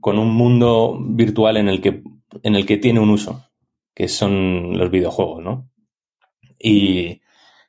[0.00, 2.02] con un mundo virtual en el que,
[2.42, 3.44] en el que tiene un uso,
[3.94, 5.68] que son los videojuegos, ¿no?
[6.58, 7.20] Y,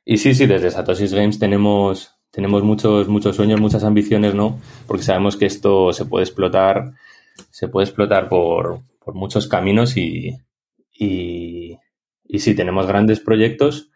[0.04, 4.58] y sí, sí, desde Satoshi Games tenemos, tenemos muchos, muchos sueños, muchas ambiciones, ¿no?
[4.86, 6.92] Porque sabemos que esto se puede explotar,
[7.50, 10.38] se puede explotar por, por muchos caminos y,
[12.32, 13.90] y sí, tenemos grandes proyectos.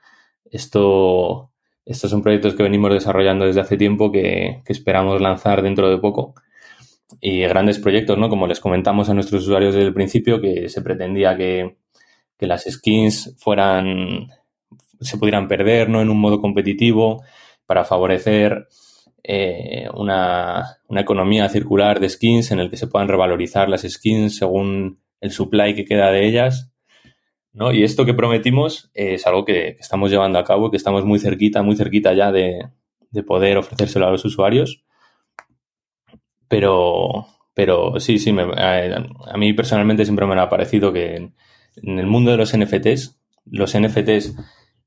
[0.44, 1.53] Esto,
[1.87, 6.35] estos son proyectos que venimos desarrollando desde hace tiempo que, esperamos lanzar dentro de poco.
[7.18, 8.29] Y grandes proyectos, ¿no?
[8.29, 11.79] Como les comentamos a nuestros usuarios desde el principio, que se pretendía que,
[12.40, 14.29] las skins fueran,
[15.01, 16.03] se pudieran perder, ¿no?
[16.03, 17.22] En un modo competitivo
[17.64, 18.68] para favorecer
[19.25, 24.37] eh, una, una, economía circular de skins en el que se puedan revalorizar las skins
[24.37, 26.70] según el supply que queda de ellas
[27.57, 27.73] ¿no?
[27.73, 31.62] Y esto que prometimos es algo que, estamos llevando a cabo, que estamos muy cerquita,
[31.62, 32.69] muy cerquita ya de,
[33.27, 34.85] poder ofrecérselo a los usuarios.
[36.49, 42.31] Pero, pero sí, sí, a, mí personalmente siempre me ha parecido que en, el mundo
[42.31, 44.37] de los NFTs, los NFTs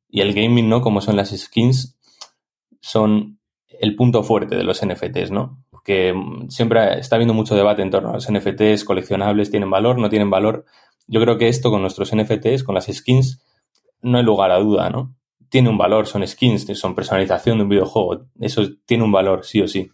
[0.08, 0.82] y el gaming, ¿no?
[0.82, 2.00] Como son las skins,
[2.82, 3.40] son
[3.82, 5.66] el punto fuerte de los NFTs, ¿no?
[5.72, 6.14] Porque
[6.50, 10.30] siempre está habiendo mucho debate en torno a los NFTs, coleccionables, tienen valor, no tienen
[10.30, 10.66] valor.
[11.12, 13.42] Yo creo que esto con nuestros NFTs, con las skins,
[14.04, 15.16] no hay lugar a duda, ¿no?
[15.50, 18.28] Tiene un valor, son skins, son personalización de un videojuego.
[18.40, 19.90] Eso tiene un valor, sí o sí.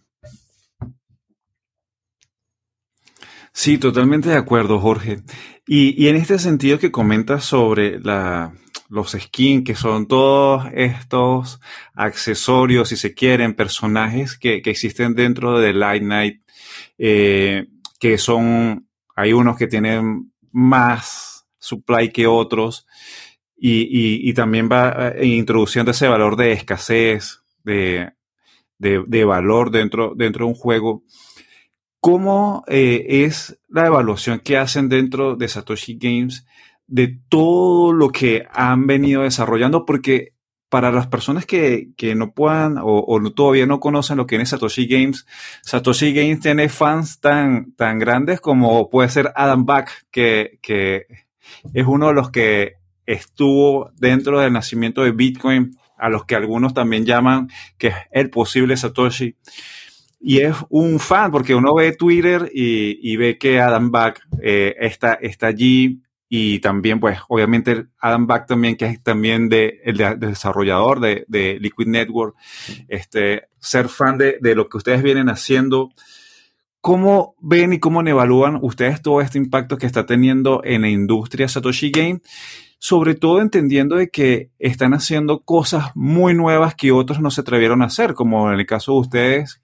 [3.50, 5.22] Sí, totalmente de acuerdo, Jorge.
[5.66, 8.52] Y, en este sentido que comentas sobre la,
[8.90, 11.58] los skins, que son todos estos
[11.94, 16.42] accesorios, si se quieren, personajes que, existen dentro de Light Night,
[16.98, 22.86] eh, que son, hay unos que tienen más supply que otros
[23.58, 28.12] y, también va eh, introduciendo ese valor de escasez, de,
[29.26, 31.02] valor dentro, dentro de un juego.
[32.00, 36.46] ¿Cómo eh, es la evaluación que hacen dentro de Satoshi Games
[36.86, 39.84] de todo lo que han venido desarrollando?
[39.84, 40.35] Porque
[40.68, 45.26] para las personas que, no puedan o, todavía no conocen lo que es Satoshi Games,
[45.62, 51.06] Satoshi Games tiene fans tan, tan grandes como puede ser Adam Back, que, que
[51.72, 52.74] es uno de los que
[53.06, 57.48] estuvo dentro del nacimiento de Bitcoin, a los que algunos también llaman
[57.78, 59.36] que es el posible Satoshi.
[60.20, 65.14] Y es un fan, porque uno ve Twitter y, ve que Adam Back eh, está,
[65.14, 71.00] está allí y también, pues, obviamente Adam Back también, que es también de, el desarrollador
[71.00, 72.34] de, Liquid Network,
[72.88, 75.90] este, ser fan de, de, lo que ustedes vienen haciendo.
[76.80, 81.48] ¿Cómo ven y cómo evalúan ustedes todo este impacto que está teniendo en la industria
[81.48, 82.20] Satoshi Game?
[82.78, 87.82] Sobre todo entendiendo de que están haciendo cosas muy nuevas que otros no se atrevieron
[87.82, 89.60] a hacer, como en el caso de ustedes,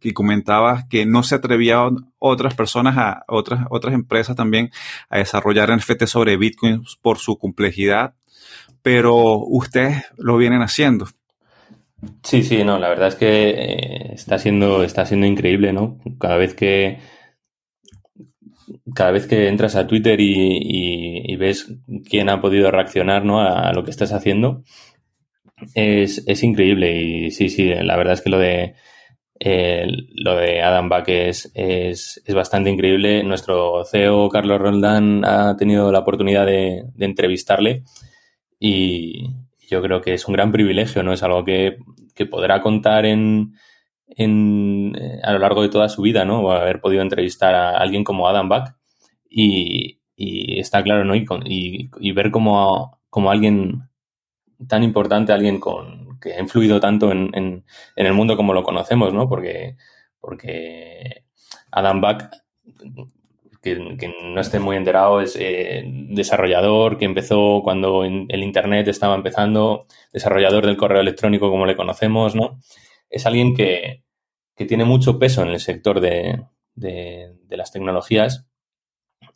[0.00, 4.70] que comentabas que no se atrevían otras personas, a otras, otras empresas también
[5.08, 8.14] a desarrollar NFT sobre Bitcoin por su complejidad,
[8.82, 11.06] pero ustedes lo vienen haciendo.
[12.22, 15.98] Sí, sí, no, la verdad es que eh, está siendo, está siendo increíble, ¿no?
[16.18, 16.98] Cada vez que
[18.94, 21.72] cada vez que entras a Twitter y, ves
[22.08, 23.40] quién ha podido reaccionar ¿no?
[23.40, 24.62] a, lo que estás haciendo,
[25.74, 27.00] es, es, increíble.
[27.00, 28.74] Y sí, sí, la verdad es que lo de
[29.42, 33.22] lo de Adam Back es, es, bastante increíble.
[33.24, 37.84] Nuestro CEO, Carlos Roldán, ha tenido la oportunidad de, entrevistarle
[38.58, 39.30] y
[39.66, 41.12] yo creo que es un gran privilegio, ¿no?
[41.12, 41.78] Es algo que,
[42.30, 43.54] podrá contar en,
[44.08, 46.52] en, eh, a lo largo de toda su vida, ¿no?
[46.52, 48.76] haber podido entrevistar a alguien como Adam Back
[49.26, 51.14] y, está claro, ¿no?
[51.16, 53.88] Y, y, ver como, como alguien
[54.68, 57.64] tan importante, alguien con, que ha influido tanto en,
[57.96, 59.28] el mundo como lo conocemos, ¿no?
[59.28, 59.76] Porque,
[60.20, 61.24] porque
[61.70, 62.30] Adam Back,
[63.62, 69.86] que, no esté muy enterado, es eh, desarrollador que empezó cuando el Internet estaba empezando,
[70.12, 72.60] desarrollador del correo electrónico como le conocemos, ¿no?
[73.08, 74.04] Es alguien que,
[74.56, 76.42] que tiene mucho peso en el sector de,
[76.74, 78.46] de, las tecnologías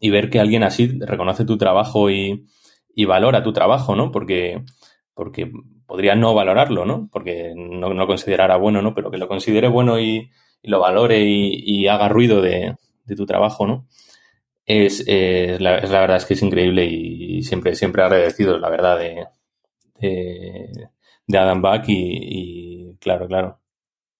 [0.01, 2.47] y ver que alguien así reconoce tu trabajo y,
[2.95, 4.11] y valora tu trabajo, ¿no?
[4.11, 4.63] Porque,
[5.15, 5.51] porque
[5.87, 7.09] podría no valorarlo, ¿no?
[7.13, 8.95] Porque no, no considerara bueno, ¿no?
[8.95, 10.31] Pero que lo considere bueno y,
[10.65, 12.77] lo valore y, haga ruido de,
[13.17, 13.87] tu trabajo, ¿no?
[14.67, 19.27] Es, la, verdad es que es increíble y siempre, siempre agradecido, la verdad, de,
[21.27, 23.61] de, Adam Back y, claro, claro.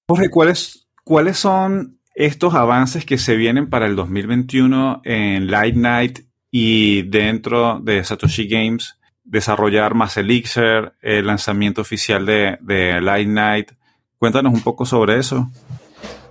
[0.09, 6.19] Jorge, ¿cuáles, ¿cuáles son estos avances que se vienen para el 2021 en Light Night
[6.51, 8.99] y dentro de Satoshi Games?
[9.25, 13.73] Desarrollar más Elixir, el lanzamiento oficial de, de Light.
[14.19, 15.51] Cuéntanos un poco sobre eso.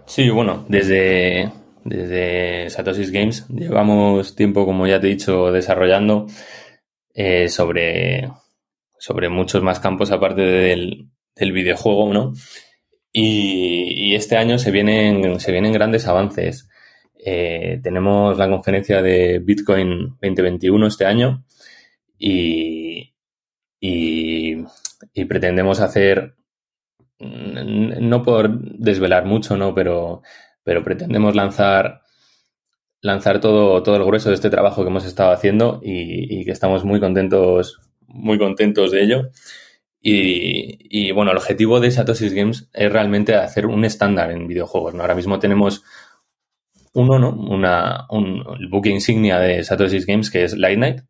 [0.05, 1.51] Sí, bueno, desde,
[1.83, 6.27] desde Satoshi's Games llevamos tiempo, como ya te he dicho, desarrollando
[7.13, 8.29] eh, sobre,
[8.97, 12.33] sobre muchos más campos aparte del, del videojuego, ¿no?
[13.11, 16.69] Y, este año se vienen, se vienen grandes avances.
[17.25, 21.43] Eh, tenemos la conferencia de Bitcoin 2021 este año
[22.17, 23.13] y,
[23.79, 24.55] y,
[25.27, 26.35] pretendemos hacer,
[27.19, 29.73] no por desvelar mucho, ¿no?
[29.73, 30.21] Pero,
[30.63, 32.03] pero pretendemos lanzar
[33.03, 36.83] lanzar todo, todo el grueso de este trabajo que hemos estado haciendo y, que estamos
[36.85, 39.29] muy contentos, muy contentos de ello.
[40.01, 44.93] Y, bueno, el objetivo de Satoshi Games es realmente hacer un estándar en videojuegos.
[44.93, 45.01] ¿no?
[45.01, 45.83] Ahora mismo tenemos
[46.93, 47.31] uno, ¿no?
[47.31, 51.01] Una, un, el buque insignia de Satoshi Games que es Light Night,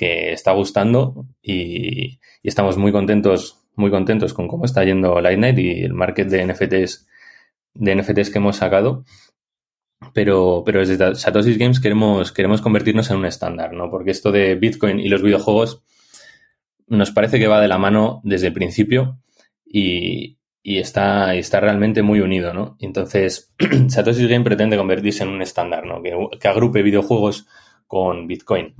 [0.00, 5.82] que está gustando y, estamos muy contentos, muy contentos con cómo está yendo Lightning y
[5.82, 7.06] el market de NFTs,
[7.74, 9.04] de NFTs que hemos sacado.
[10.14, 13.90] Pero, pero desde Satoshi Games queremos, queremos convertirnos en un estándar, ¿no?
[13.90, 15.82] Porque esto de Bitcoin y los videojuegos
[16.86, 19.18] nos parece que va de la mano desde el principio
[19.66, 22.78] y, está, está realmente muy unido, ¿no?
[22.80, 23.52] Entonces,
[23.88, 26.00] Satoshi Games pretende convertirse en un estándar, ¿no?
[26.02, 27.46] Que agrupe videojuegos
[27.86, 28.74] con Bitcoin.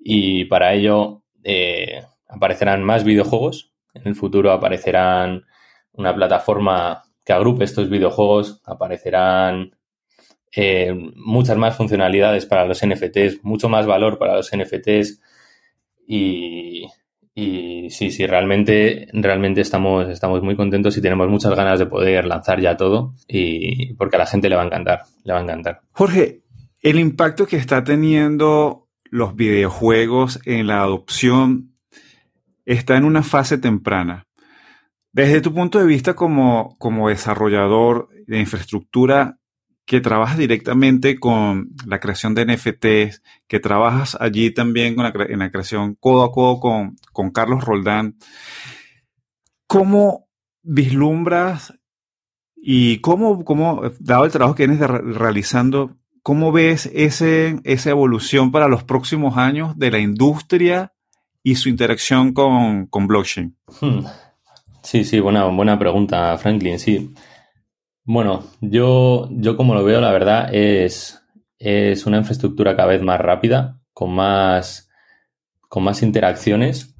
[0.00, 3.72] Y para ello eh, aparecerán más videojuegos.
[3.94, 5.44] En el futuro aparecerán
[5.92, 8.60] una plataforma que agrupe estos videojuegos.
[8.64, 9.76] Aparecerán
[10.54, 15.20] eh, muchas más funcionalidades para los NFTs, mucho más valor para los NFTs.
[16.06, 16.86] Y,
[17.34, 22.24] y sí, sí, realmente, realmente estamos, estamos muy contentos y tenemos muchas ganas de poder
[22.24, 23.14] lanzar ya todo.
[23.28, 25.80] Y porque a la gente le va a encantar, le va a encantar.
[25.92, 26.40] Jorge,
[26.82, 28.79] el impacto que está teniendo
[29.10, 31.74] los videojuegos en la adopción
[32.64, 34.26] está en una fase temprana.
[35.12, 39.38] Desde tu punto de vista como, como desarrollador de infraestructura
[39.84, 45.40] que trabajas directamente con la creación de NFTs, que trabajas allí también con la, en
[45.40, 48.16] la creación codo a codo con, con Carlos Roldán,
[49.66, 50.28] ¿cómo
[50.62, 51.74] vislumbras
[52.54, 58.68] y cómo, cómo, dado el trabajo que vienes realizando, cómo ves ese, esa evolución para
[58.68, 60.92] los próximos años de la industria
[61.42, 63.56] y su interacción con, con blockchain?
[63.80, 64.00] Hmm.
[64.82, 67.12] Sí, sí, buena, buena pregunta, Franklin, sí.
[68.04, 71.22] Bueno, yo, yo como lo veo, la verdad, es,
[71.58, 74.88] es una infraestructura cada vez más rápida, con más,
[75.68, 76.94] con más interacciones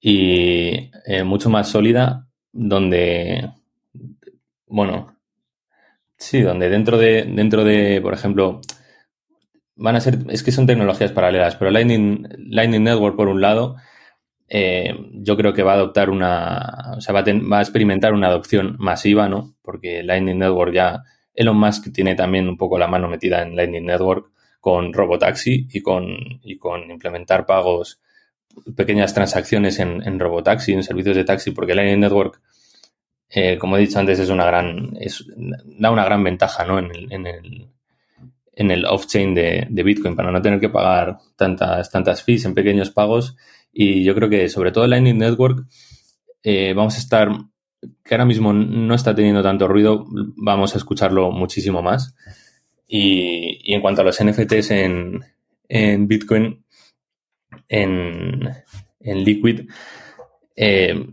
[0.00, 3.50] y eh, mucho más sólida, donde,
[4.66, 5.13] bueno,
[6.24, 8.60] sí, donde dentro de, dentro de, por ejemplo,
[9.76, 13.76] van a ser, es que son tecnologías paralelas, pero Lightning, Lightning Network por un lado,
[14.48, 18.12] eh, yo creo que va a adoptar una, o sea, va a, va a, experimentar
[18.12, 19.54] una adopción masiva, ¿no?
[19.62, 21.02] Porque Lightning Network ya,
[21.34, 25.80] Elon Musk tiene también un poco la mano metida en Lightning Network con Robotaxi y
[25.82, 28.00] con, y con implementar pagos,
[28.76, 32.40] pequeñas transacciones en, en Robotaxi, en servicios de taxi, porque Lightning Network,
[33.36, 34.96] eh, como he dicho antes, es una gran,
[35.78, 36.78] da una gran ventaja, ¿no?
[36.78, 37.68] En el, en el,
[38.52, 42.90] en el off-chain de, Bitcoin para no tener que pagar tantas, tantas fees en pequeños
[42.90, 43.36] pagos
[43.72, 45.66] y yo creo que sobre todo Lightning Network
[46.44, 47.28] eh, vamos a estar,
[48.04, 50.06] que ahora mismo no está teniendo tanto ruido,
[50.36, 52.14] vamos a escucharlo muchísimo más.
[52.86, 55.24] Y, en cuanto a los NFTs en,
[55.68, 56.64] en Bitcoin,
[57.66, 58.48] en,
[59.00, 59.68] en Liquid,
[60.54, 61.04] eh,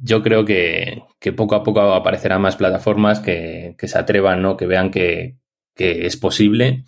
[0.00, 1.02] yo creo que,
[1.36, 4.56] poco a poco aparecerán más plataformas que, se atrevan, ¿no?
[4.56, 5.36] que vean que,
[5.74, 6.84] que es posible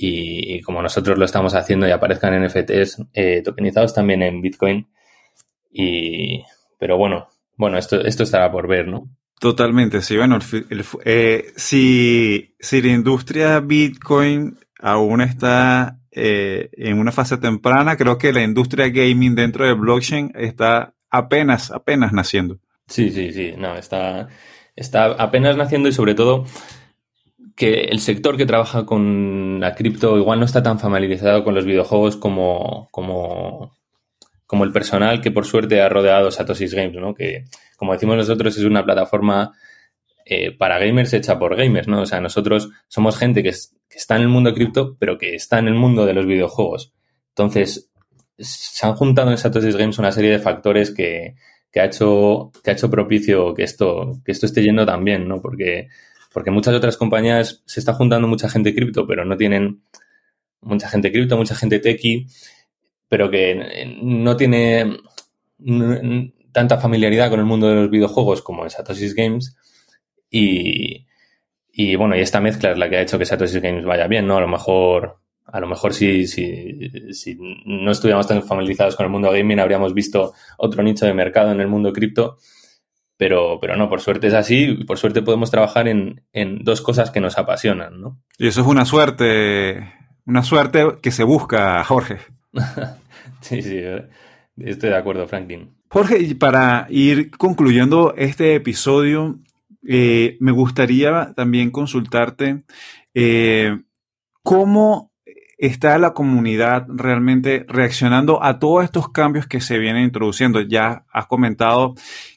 [0.00, 4.88] y, como nosotros lo estamos haciendo y aparezcan NFTs eh, tokenizados también en Bitcoin.
[5.72, 6.44] Y,
[6.78, 9.08] pero bueno, bueno, esto, esto estará por ver, ¿no?
[9.40, 10.16] Totalmente, sí.
[10.16, 10.38] Bueno,
[11.04, 18.32] eh, si, si la industria Bitcoin aún está eh, en una fase temprana, creo que
[18.32, 22.58] la industria gaming dentro de blockchain está apenas, apenas naciendo.
[22.86, 23.54] Sí, sí, sí.
[23.56, 24.28] No, está,
[24.76, 26.44] está apenas naciendo y sobre todo
[27.54, 31.64] que el sector que trabaja con la cripto igual no está tan familiarizado con los
[31.64, 33.74] videojuegos como, como,
[34.46, 37.14] como el personal que por suerte ha rodeado Satoshi Games, ¿no?
[37.14, 37.44] Que,
[37.76, 39.52] como decimos nosotros, es una plataforma
[40.24, 42.02] eh, para gamers hecha por gamers, ¿no?
[42.02, 45.68] O sea, nosotros somos gente que, está en el mundo cripto, pero que está en
[45.68, 46.92] el mundo de los videojuegos.
[47.30, 47.87] Entonces,
[48.38, 51.34] se han juntado en Satoshi Games una serie de factores que,
[51.72, 55.26] que, ha hecho, que ha hecho propicio que esto, que esto esté yendo tan bien,
[55.28, 55.40] ¿no?
[55.40, 55.88] Porque
[56.32, 59.82] porque muchas otras compañías se está juntando mucha gente cripto, pero no tienen
[60.60, 62.26] mucha gente cripto, mucha gente techie,
[63.08, 64.98] pero que no tiene
[66.52, 69.56] tanta familiaridad con el mundo de los videojuegos como en Satoshi Games.
[70.30, 71.06] Y,
[71.72, 74.26] y bueno, y esta mezcla es la que ha hecho que Satoshi Games vaya bien,
[74.26, 74.36] ¿no?
[74.36, 75.18] A lo mejor,
[75.50, 79.94] a lo mejor si, si, si no estuviéramos tan familiarizados con el mundo gaming, habríamos
[79.94, 82.38] visto otro nicho de mercado en el mundo cripto
[83.18, 86.22] pero, pero no, por suerte es así por suerte podemos trabajar en,
[86.62, 88.22] dos cosas que nos apasionan, ¿no?
[88.38, 89.92] Y eso es una suerte,
[90.24, 92.18] una suerte que se busca, Jorge.
[93.40, 93.80] sí, sí,
[94.56, 95.74] estoy de acuerdo, Franklin.
[95.90, 99.40] Jorge, y para ir concluyendo este episodio,
[99.86, 102.62] eh, me gustaría también consultarte
[103.14, 103.80] eh,
[104.44, 105.10] cómo
[105.58, 110.60] está la comunidad realmente reaccionando a todos estos cambios que se vienen introduciendo.
[110.60, 111.94] Ya has comentado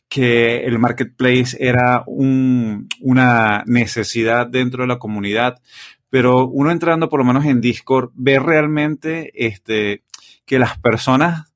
[0.09, 5.61] que el marketplace era una necesidad dentro de la comunidad,
[6.09, 10.03] pero uno entrando por lo menos en Discord ve realmente este,
[10.45, 11.53] que las personas,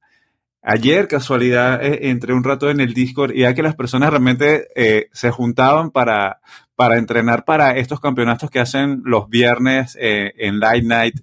[0.61, 4.67] ayer casualidad eh, entré un rato en el Discord y ya que las personas realmente
[4.75, 6.39] eh, se juntaban para,
[6.75, 11.15] para entrenar para estos campeonatos que hacen los viernes eh, en Light Night.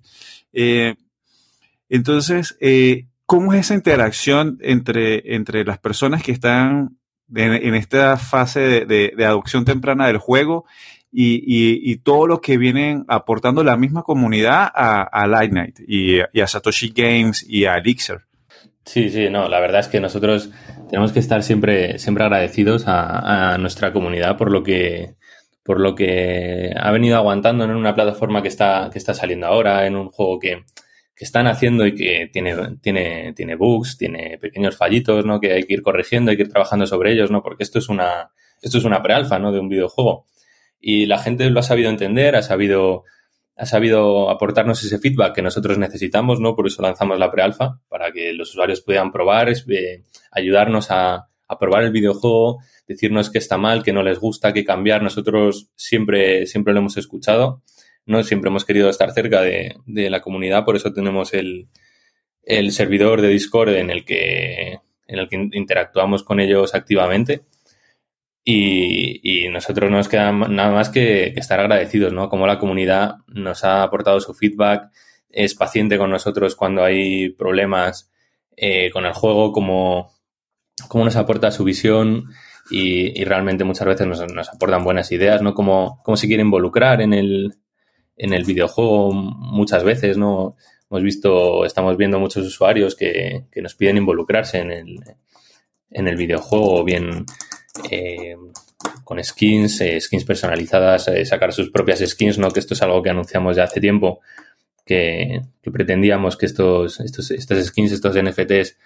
[1.88, 2.57] entonces,
[3.26, 6.98] ¿cómo es esa interacción entre, entre las personas que están
[7.34, 10.64] en, esta fase de, adopción temprana del juego
[11.11, 16.92] y, todo lo que vienen aportando la misma comunidad a, a Light y, a Satoshi
[16.94, 18.20] Games y a Elixir.
[18.84, 20.50] Sí, sí, no, la verdad es que nosotros
[20.90, 25.14] tenemos que estar siempre, siempre agradecidos a, nuestra comunidad por lo que
[25.62, 29.86] por lo que ha venido aguantando en una plataforma que está, que está saliendo ahora,
[29.86, 30.64] en un juego que,
[31.14, 35.40] que están haciendo y que tiene, tiene, tiene bugs, tiene pequeños fallitos, ¿no?
[35.40, 37.42] Que hay que ir corrigiendo, hay que ir trabajando sobre ellos, ¿no?
[37.42, 39.52] Porque esto es una, esto es una prealfa, ¿no?
[39.52, 40.26] De un videojuego.
[40.80, 43.04] Y la gente lo ha sabido entender, ha sabido,
[43.56, 46.56] ha sabido aportarnos ese feedback que nosotros necesitamos, ¿no?
[46.56, 50.02] Por eso lanzamos la prealfa, para que los usuarios puedan probar, eh,
[50.32, 54.64] ayudarnos a, a probar el videojuego, decirnos que está mal, que no les gusta, que
[54.64, 55.03] cambiar.
[55.03, 57.62] Nosotros siempre, siempre lo hemos escuchado
[58.07, 58.22] ¿no?
[58.22, 61.68] Siempre hemos querido estar cerca de, la comunidad, por eso tenemos el,
[62.70, 67.42] servidor de Discord en el que en el que interactuamos con ellos activamente.
[68.44, 72.28] Y, nosotros no nos queda nada más que, estar agradecidos, ¿no?
[72.28, 74.90] Como la comunidad nos ha aportado su feedback,
[75.28, 78.11] es paciente con nosotros cuando hay problemas
[78.57, 80.12] eh, con el juego, como,
[80.88, 82.30] como nos aporta su visión
[82.70, 85.54] y, realmente muchas veces nos, aportan buenas ideas, ¿no?
[85.54, 87.54] Como, cómo se quiere involucrar en el,
[88.16, 90.56] en el videojuego muchas veces, ¿no?
[90.90, 95.00] Hemos visto, estamos viendo muchos usuarios que, que nos piden involucrarse en el,
[95.90, 97.24] en el videojuego, bien
[97.90, 98.36] eh,
[99.04, 102.50] con skins, eh, skins personalizadas, eh, sacar sus propias skins, ¿no?
[102.50, 104.20] Que esto es algo que anunciamos ya hace tiempo,
[104.84, 105.40] que,
[105.72, 108.76] pretendíamos que estos, estos, estas skins, estos NFTs,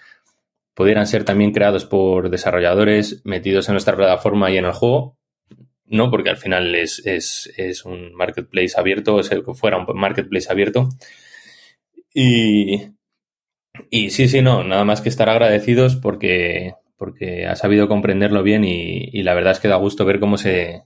[0.76, 5.16] pudieran ser también creados por desarrolladores metidos en nuestra plataforma y en el juego.
[5.86, 9.86] No, porque al final es, es, es un marketplace abierto, es el que fuera un
[9.98, 10.90] marketplace abierto.
[12.12, 12.90] Y,
[13.88, 18.62] y sí, sí, no, nada más que estar agradecidos porque, porque ha sabido comprenderlo bien
[18.64, 20.82] y, la verdad es que da gusto ver cómo se,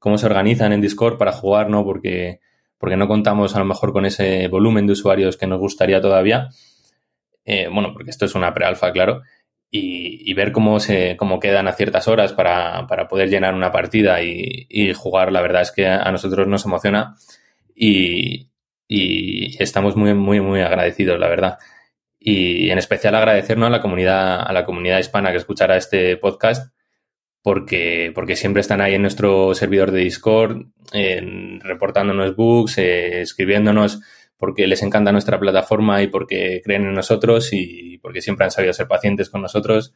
[0.00, 1.84] cómo se organizan en Discord para jugar, ¿no?
[1.84, 2.40] Porque,
[2.76, 6.48] porque no contamos a lo mejor con ese volumen de usuarios que nos gustaría todavía.
[7.48, 9.22] Eh, bueno, porque esto es una prealfa, claro.
[9.70, 14.92] Y, ver cómo se cómo quedan a ciertas horas para, poder llenar una partida y,
[14.94, 17.16] jugar, la verdad es que a nosotros nos emociona
[17.74, 18.50] y,
[18.86, 21.58] y estamos muy, muy, muy agradecidos, la verdad
[22.20, 26.72] y en especial agradecernos a la comunidad, a la comunidad hispana que escuchará este podcast,
[27.42, 30.66] porque, porque siempre están ahí en nuestro servidor de Discord,
[31.60, 34.00] reportándonos bugs, eh, escribiéndonos
[34.38, 38.72] porque les encanta nuestra plataforma y porque creen en nosotros y porque siempre han sabido
[38.72, 39.92] ser pacientes con nosotros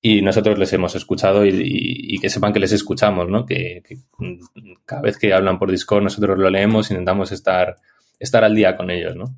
[0.00, 3.44] y nosotros les hemos escuchado y, que sepan que les escuchamos, ¿no?
[3.44, 3.82] Que,
[4.84, 7.76] cada vez que hablan por Discord nosotros lo leemos, intentamos estar,
[8.18, 9.36] estar al día con ellos, ¿no?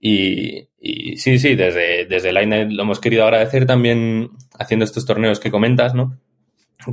[0.00, 0.68] Y,
[1.16, 5.94] sí, sí, desde, desde Line lo hemos querido agradecer también haciendo estos torneos que comentas,
[5.94, 6.18] ¿no?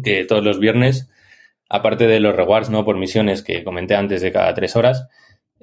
[0.03, 1.09] Que todos los viernes,
[1.69, 2.85] aparte de los rewards, ¿no?
[2.85, 5.07] Por misiones que comenté antes de cada tres horas,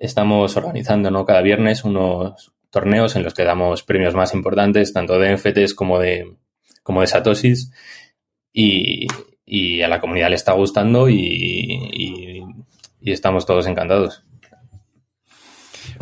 [0.00, 1.24] estamos organizando, ¿no?
[1.24, 6.00] Cada viernes unos torneos en los que damos premios más importantes, tanto de NFTs como
[6.00, 6.36] de,
[6.82, 7.70] como de Satoshis.
[8.52, 9.06] Y,
[9.82, 12.44] a la comunidad le está gustando y
[13.02, 14.24] estamos todos encantados.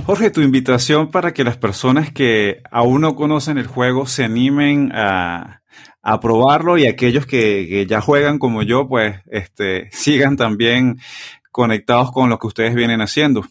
[0.05, 4.91] Jorge, tu invitación para que las personas que aún no conocen el juego se animen
[4.95, 5.61] a,
[6.23, 10.99] probarlo y aquellos que, ya juegan como yo, pues este, sigan también
[11.51, 13.45] conectados con lo que ustedes vienen haciendo.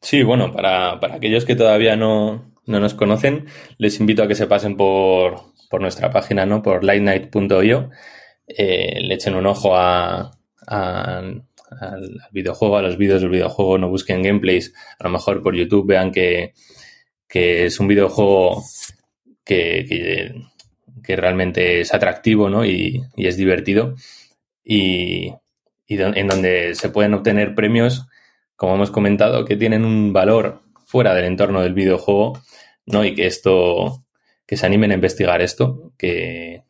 [0.00, 3.46] Sí, bueno, para, aquellos que todavía no, nos conocen,
[3.78, 6.62] les invito a que se pasen por, nuestra página, ¿no?
[6.62, 7.90] Por lightnight.io,
[8.46, 10.30] eh, le echen un ojo a
[10.66, 11.44] al,
[12.32, 16.12] videojuego, a los vídeos del videojuego, no busquen gameplays, a lo mejor por YouTube vean
[16.12, 16.52] que,
[17.28, 18.62] es un videojuego
[19.44, 19.84] que,
[21.02, 22.64] que, realmente es atractivo ¿no?
[22.64, 23.94] y, es divertido
[24.64, 25.32] y,
[25.88, 28.06] en donde se pueden obtener premios,
[28.56, 32.40] como hemos comentado, que tienen un valor fuera del entorno del videojuego
[32.86, 33.04] ¿no?
[33.04, 34.04] y que esto,
[34.46, 36.62] que se animen a investigar esto, que,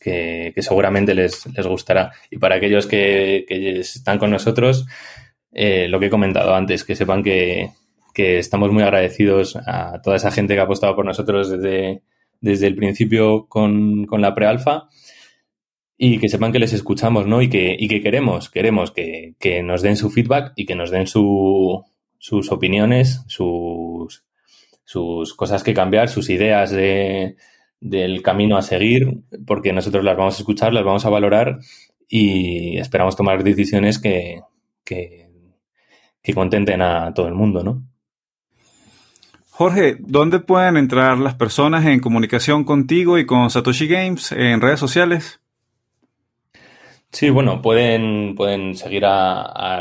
[0.00, 2.12] que, seguramente les, gustará.
[2.30, 4.86] Y para aquellos que, están con nosotros,
[5.52, 7.70] eh, lo que he comentado antes, que sepan que,
[8.14, 12.02] estamos muy agradecidos a toda esa gente que ha apostado por nosotros desde,
[12.42, 14.88] desde el principio con, la prealfa
[16.02, 17.42] y que sepan que les escuchamos, ¿no?
[17.42, 21.06] Y que, y que queremos, queremos que, nos den su feedback y que nos den
[21.06, 21.84] su,
[22.16, 24.24] sus opiniones, sus,
[24.82, 27.36] sus cosas que cambiar, sus ideas de,
[27.80, 31.58] del camino a seguir, porque nosotros las vamos a escuchar, las vamos a valorar
[32.08, 34.40] y esperamos tomar decisiones que,
[34.82, 35.28] que,
[36.32, 37.82] contenten a todo el mundo, ¿no?
[39.50, 44.80] Jorge, ¿dónde pueden entrar las personas en comunicación contigo y con Satoshi Games en redes
[44.80, 45.39] sociales?
[47.12, 49.80] Sí, bueno, pueden, pueden seguir a, a,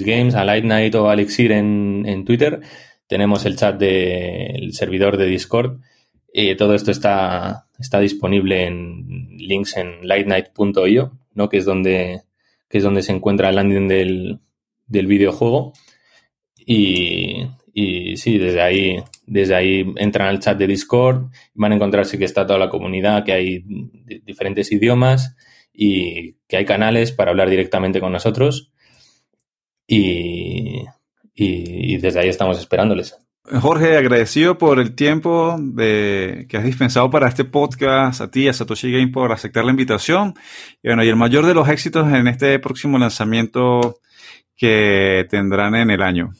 [0.00, 2.60] Games, a Light Night o a Elixir en, en Twitter.
[3.06, 5.80] Tenemos el chat del servidor de Discord
[6.32, 11.48] y todo esto está, está disponible en links en lightnight.io, ¿no?
[11.50, 12.22] que, es donde,
[12.68, 14.40] que es donde se encuentra el landing del,
[14.86, 15.74] del videojuego.
[16.56, 22.18] Y, y, sí, desde ahí, desde ahí entran al chat de Discord, van a encontrarse
[22.18, 23.64] que está toda la comunidad, que hay
[24.24, 25.36] diferentes idiomas
[25.80, 28.72] y que hay canales para hablar directamente con nosotros.
[29.86, 30.84] y,
[31.34, 33.16] y desde ahí estamos esperándoles.
[33.60, 38.52] Jorge, agradecido por el tiempo de, que has dispensado para este podcast, a ti, a
[38.52, 40.34] Satoshi Game, por aceptar la invitación.
[40.82, 44.00] Y bueno, y el mayor de los éxitos en este próximo lanzamiento
[44.56, 46.32] que tendrán en el año.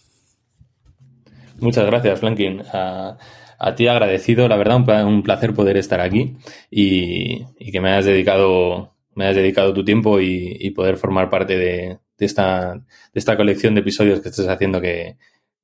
[1.61, 2.62] Muchas gracias, Flankin.
[2.72, 3.16] A,
[3.59, 6.36] a ti agradecido, la verdad, un, placer poder estar aquí
[6.70, 11.98] y, que me hayas dedicado, me hayas dedicado tu tiempo y, poder formar parte de,
[12.18, 15.16] esta, de esta colección de episodios que estás haciendo que,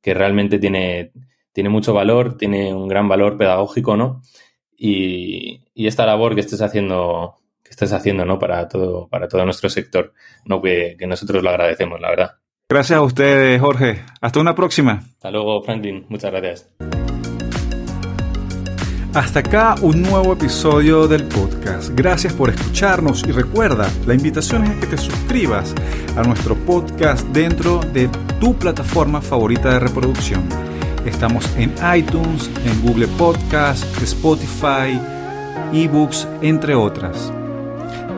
[0.03, 1.13] realmente tiene,
[1.53, 4.23] tiene mucho valor, tiene un gran valor pedagógico, ¿no?
[4.77, 8.41] Y, esta labor que estés haciendo, que estés haciendo, ¿no?
[8.41, 10.13] Para todo, para todo nuestro sector,
[10.45, 10.61] ¿no?
[10.61, 12.31] Que, que nosotros lo agradecemos, la verdad.
[12.69, 14.03] Gracias a ustedes, Jorge.
[14.21, 14.95] Hasta una próxima.
[14.95, 16.07] Hasta luego, Franklin.
[16.09, 17.04] Muchas gracias.
[19.15, 21.91] Hasta acá un nuevo episodio del podcast.
[21.95, 25.73] Gracias por escucharnos y recuerda, la invitación es a que te suscribas
[26.17, 28.09] a nuestro podcast dentro de
[28.41, 30.43] tu plataforma favorita de reproducción.
[31.07, 35.01] Estamos en iTunes, en Google Podcast, Spotify,
[35.73, 37.33] eBooks, entre otras.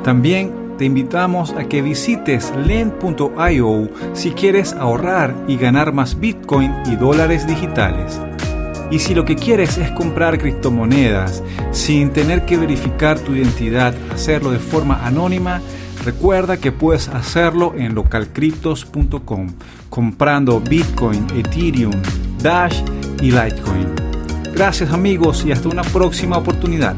[0.03, 6.97] También te invitamos a que visites lend.io si quieres ahorrar y ganar más Bitcoin y
[6.97, 8.19] dólares digitales.
[8.91, 14.51] Y si lo que quieres es comprar criptomonedas sin tener que verificar tu identidad, hacerlo
[14.51, 15.61] de forma anónima,
[16.05, 19.49] recuerda que puedes hacerlo en localcryptos.com
[19.91, 21.93] comprando Bitcoin, Ethereum,
[22.43, 22.80] Dash
[23.20, 23.95] y Litecoin.
[24.55, 26.97] Gracias amigos y hasta una próxima oportunidad.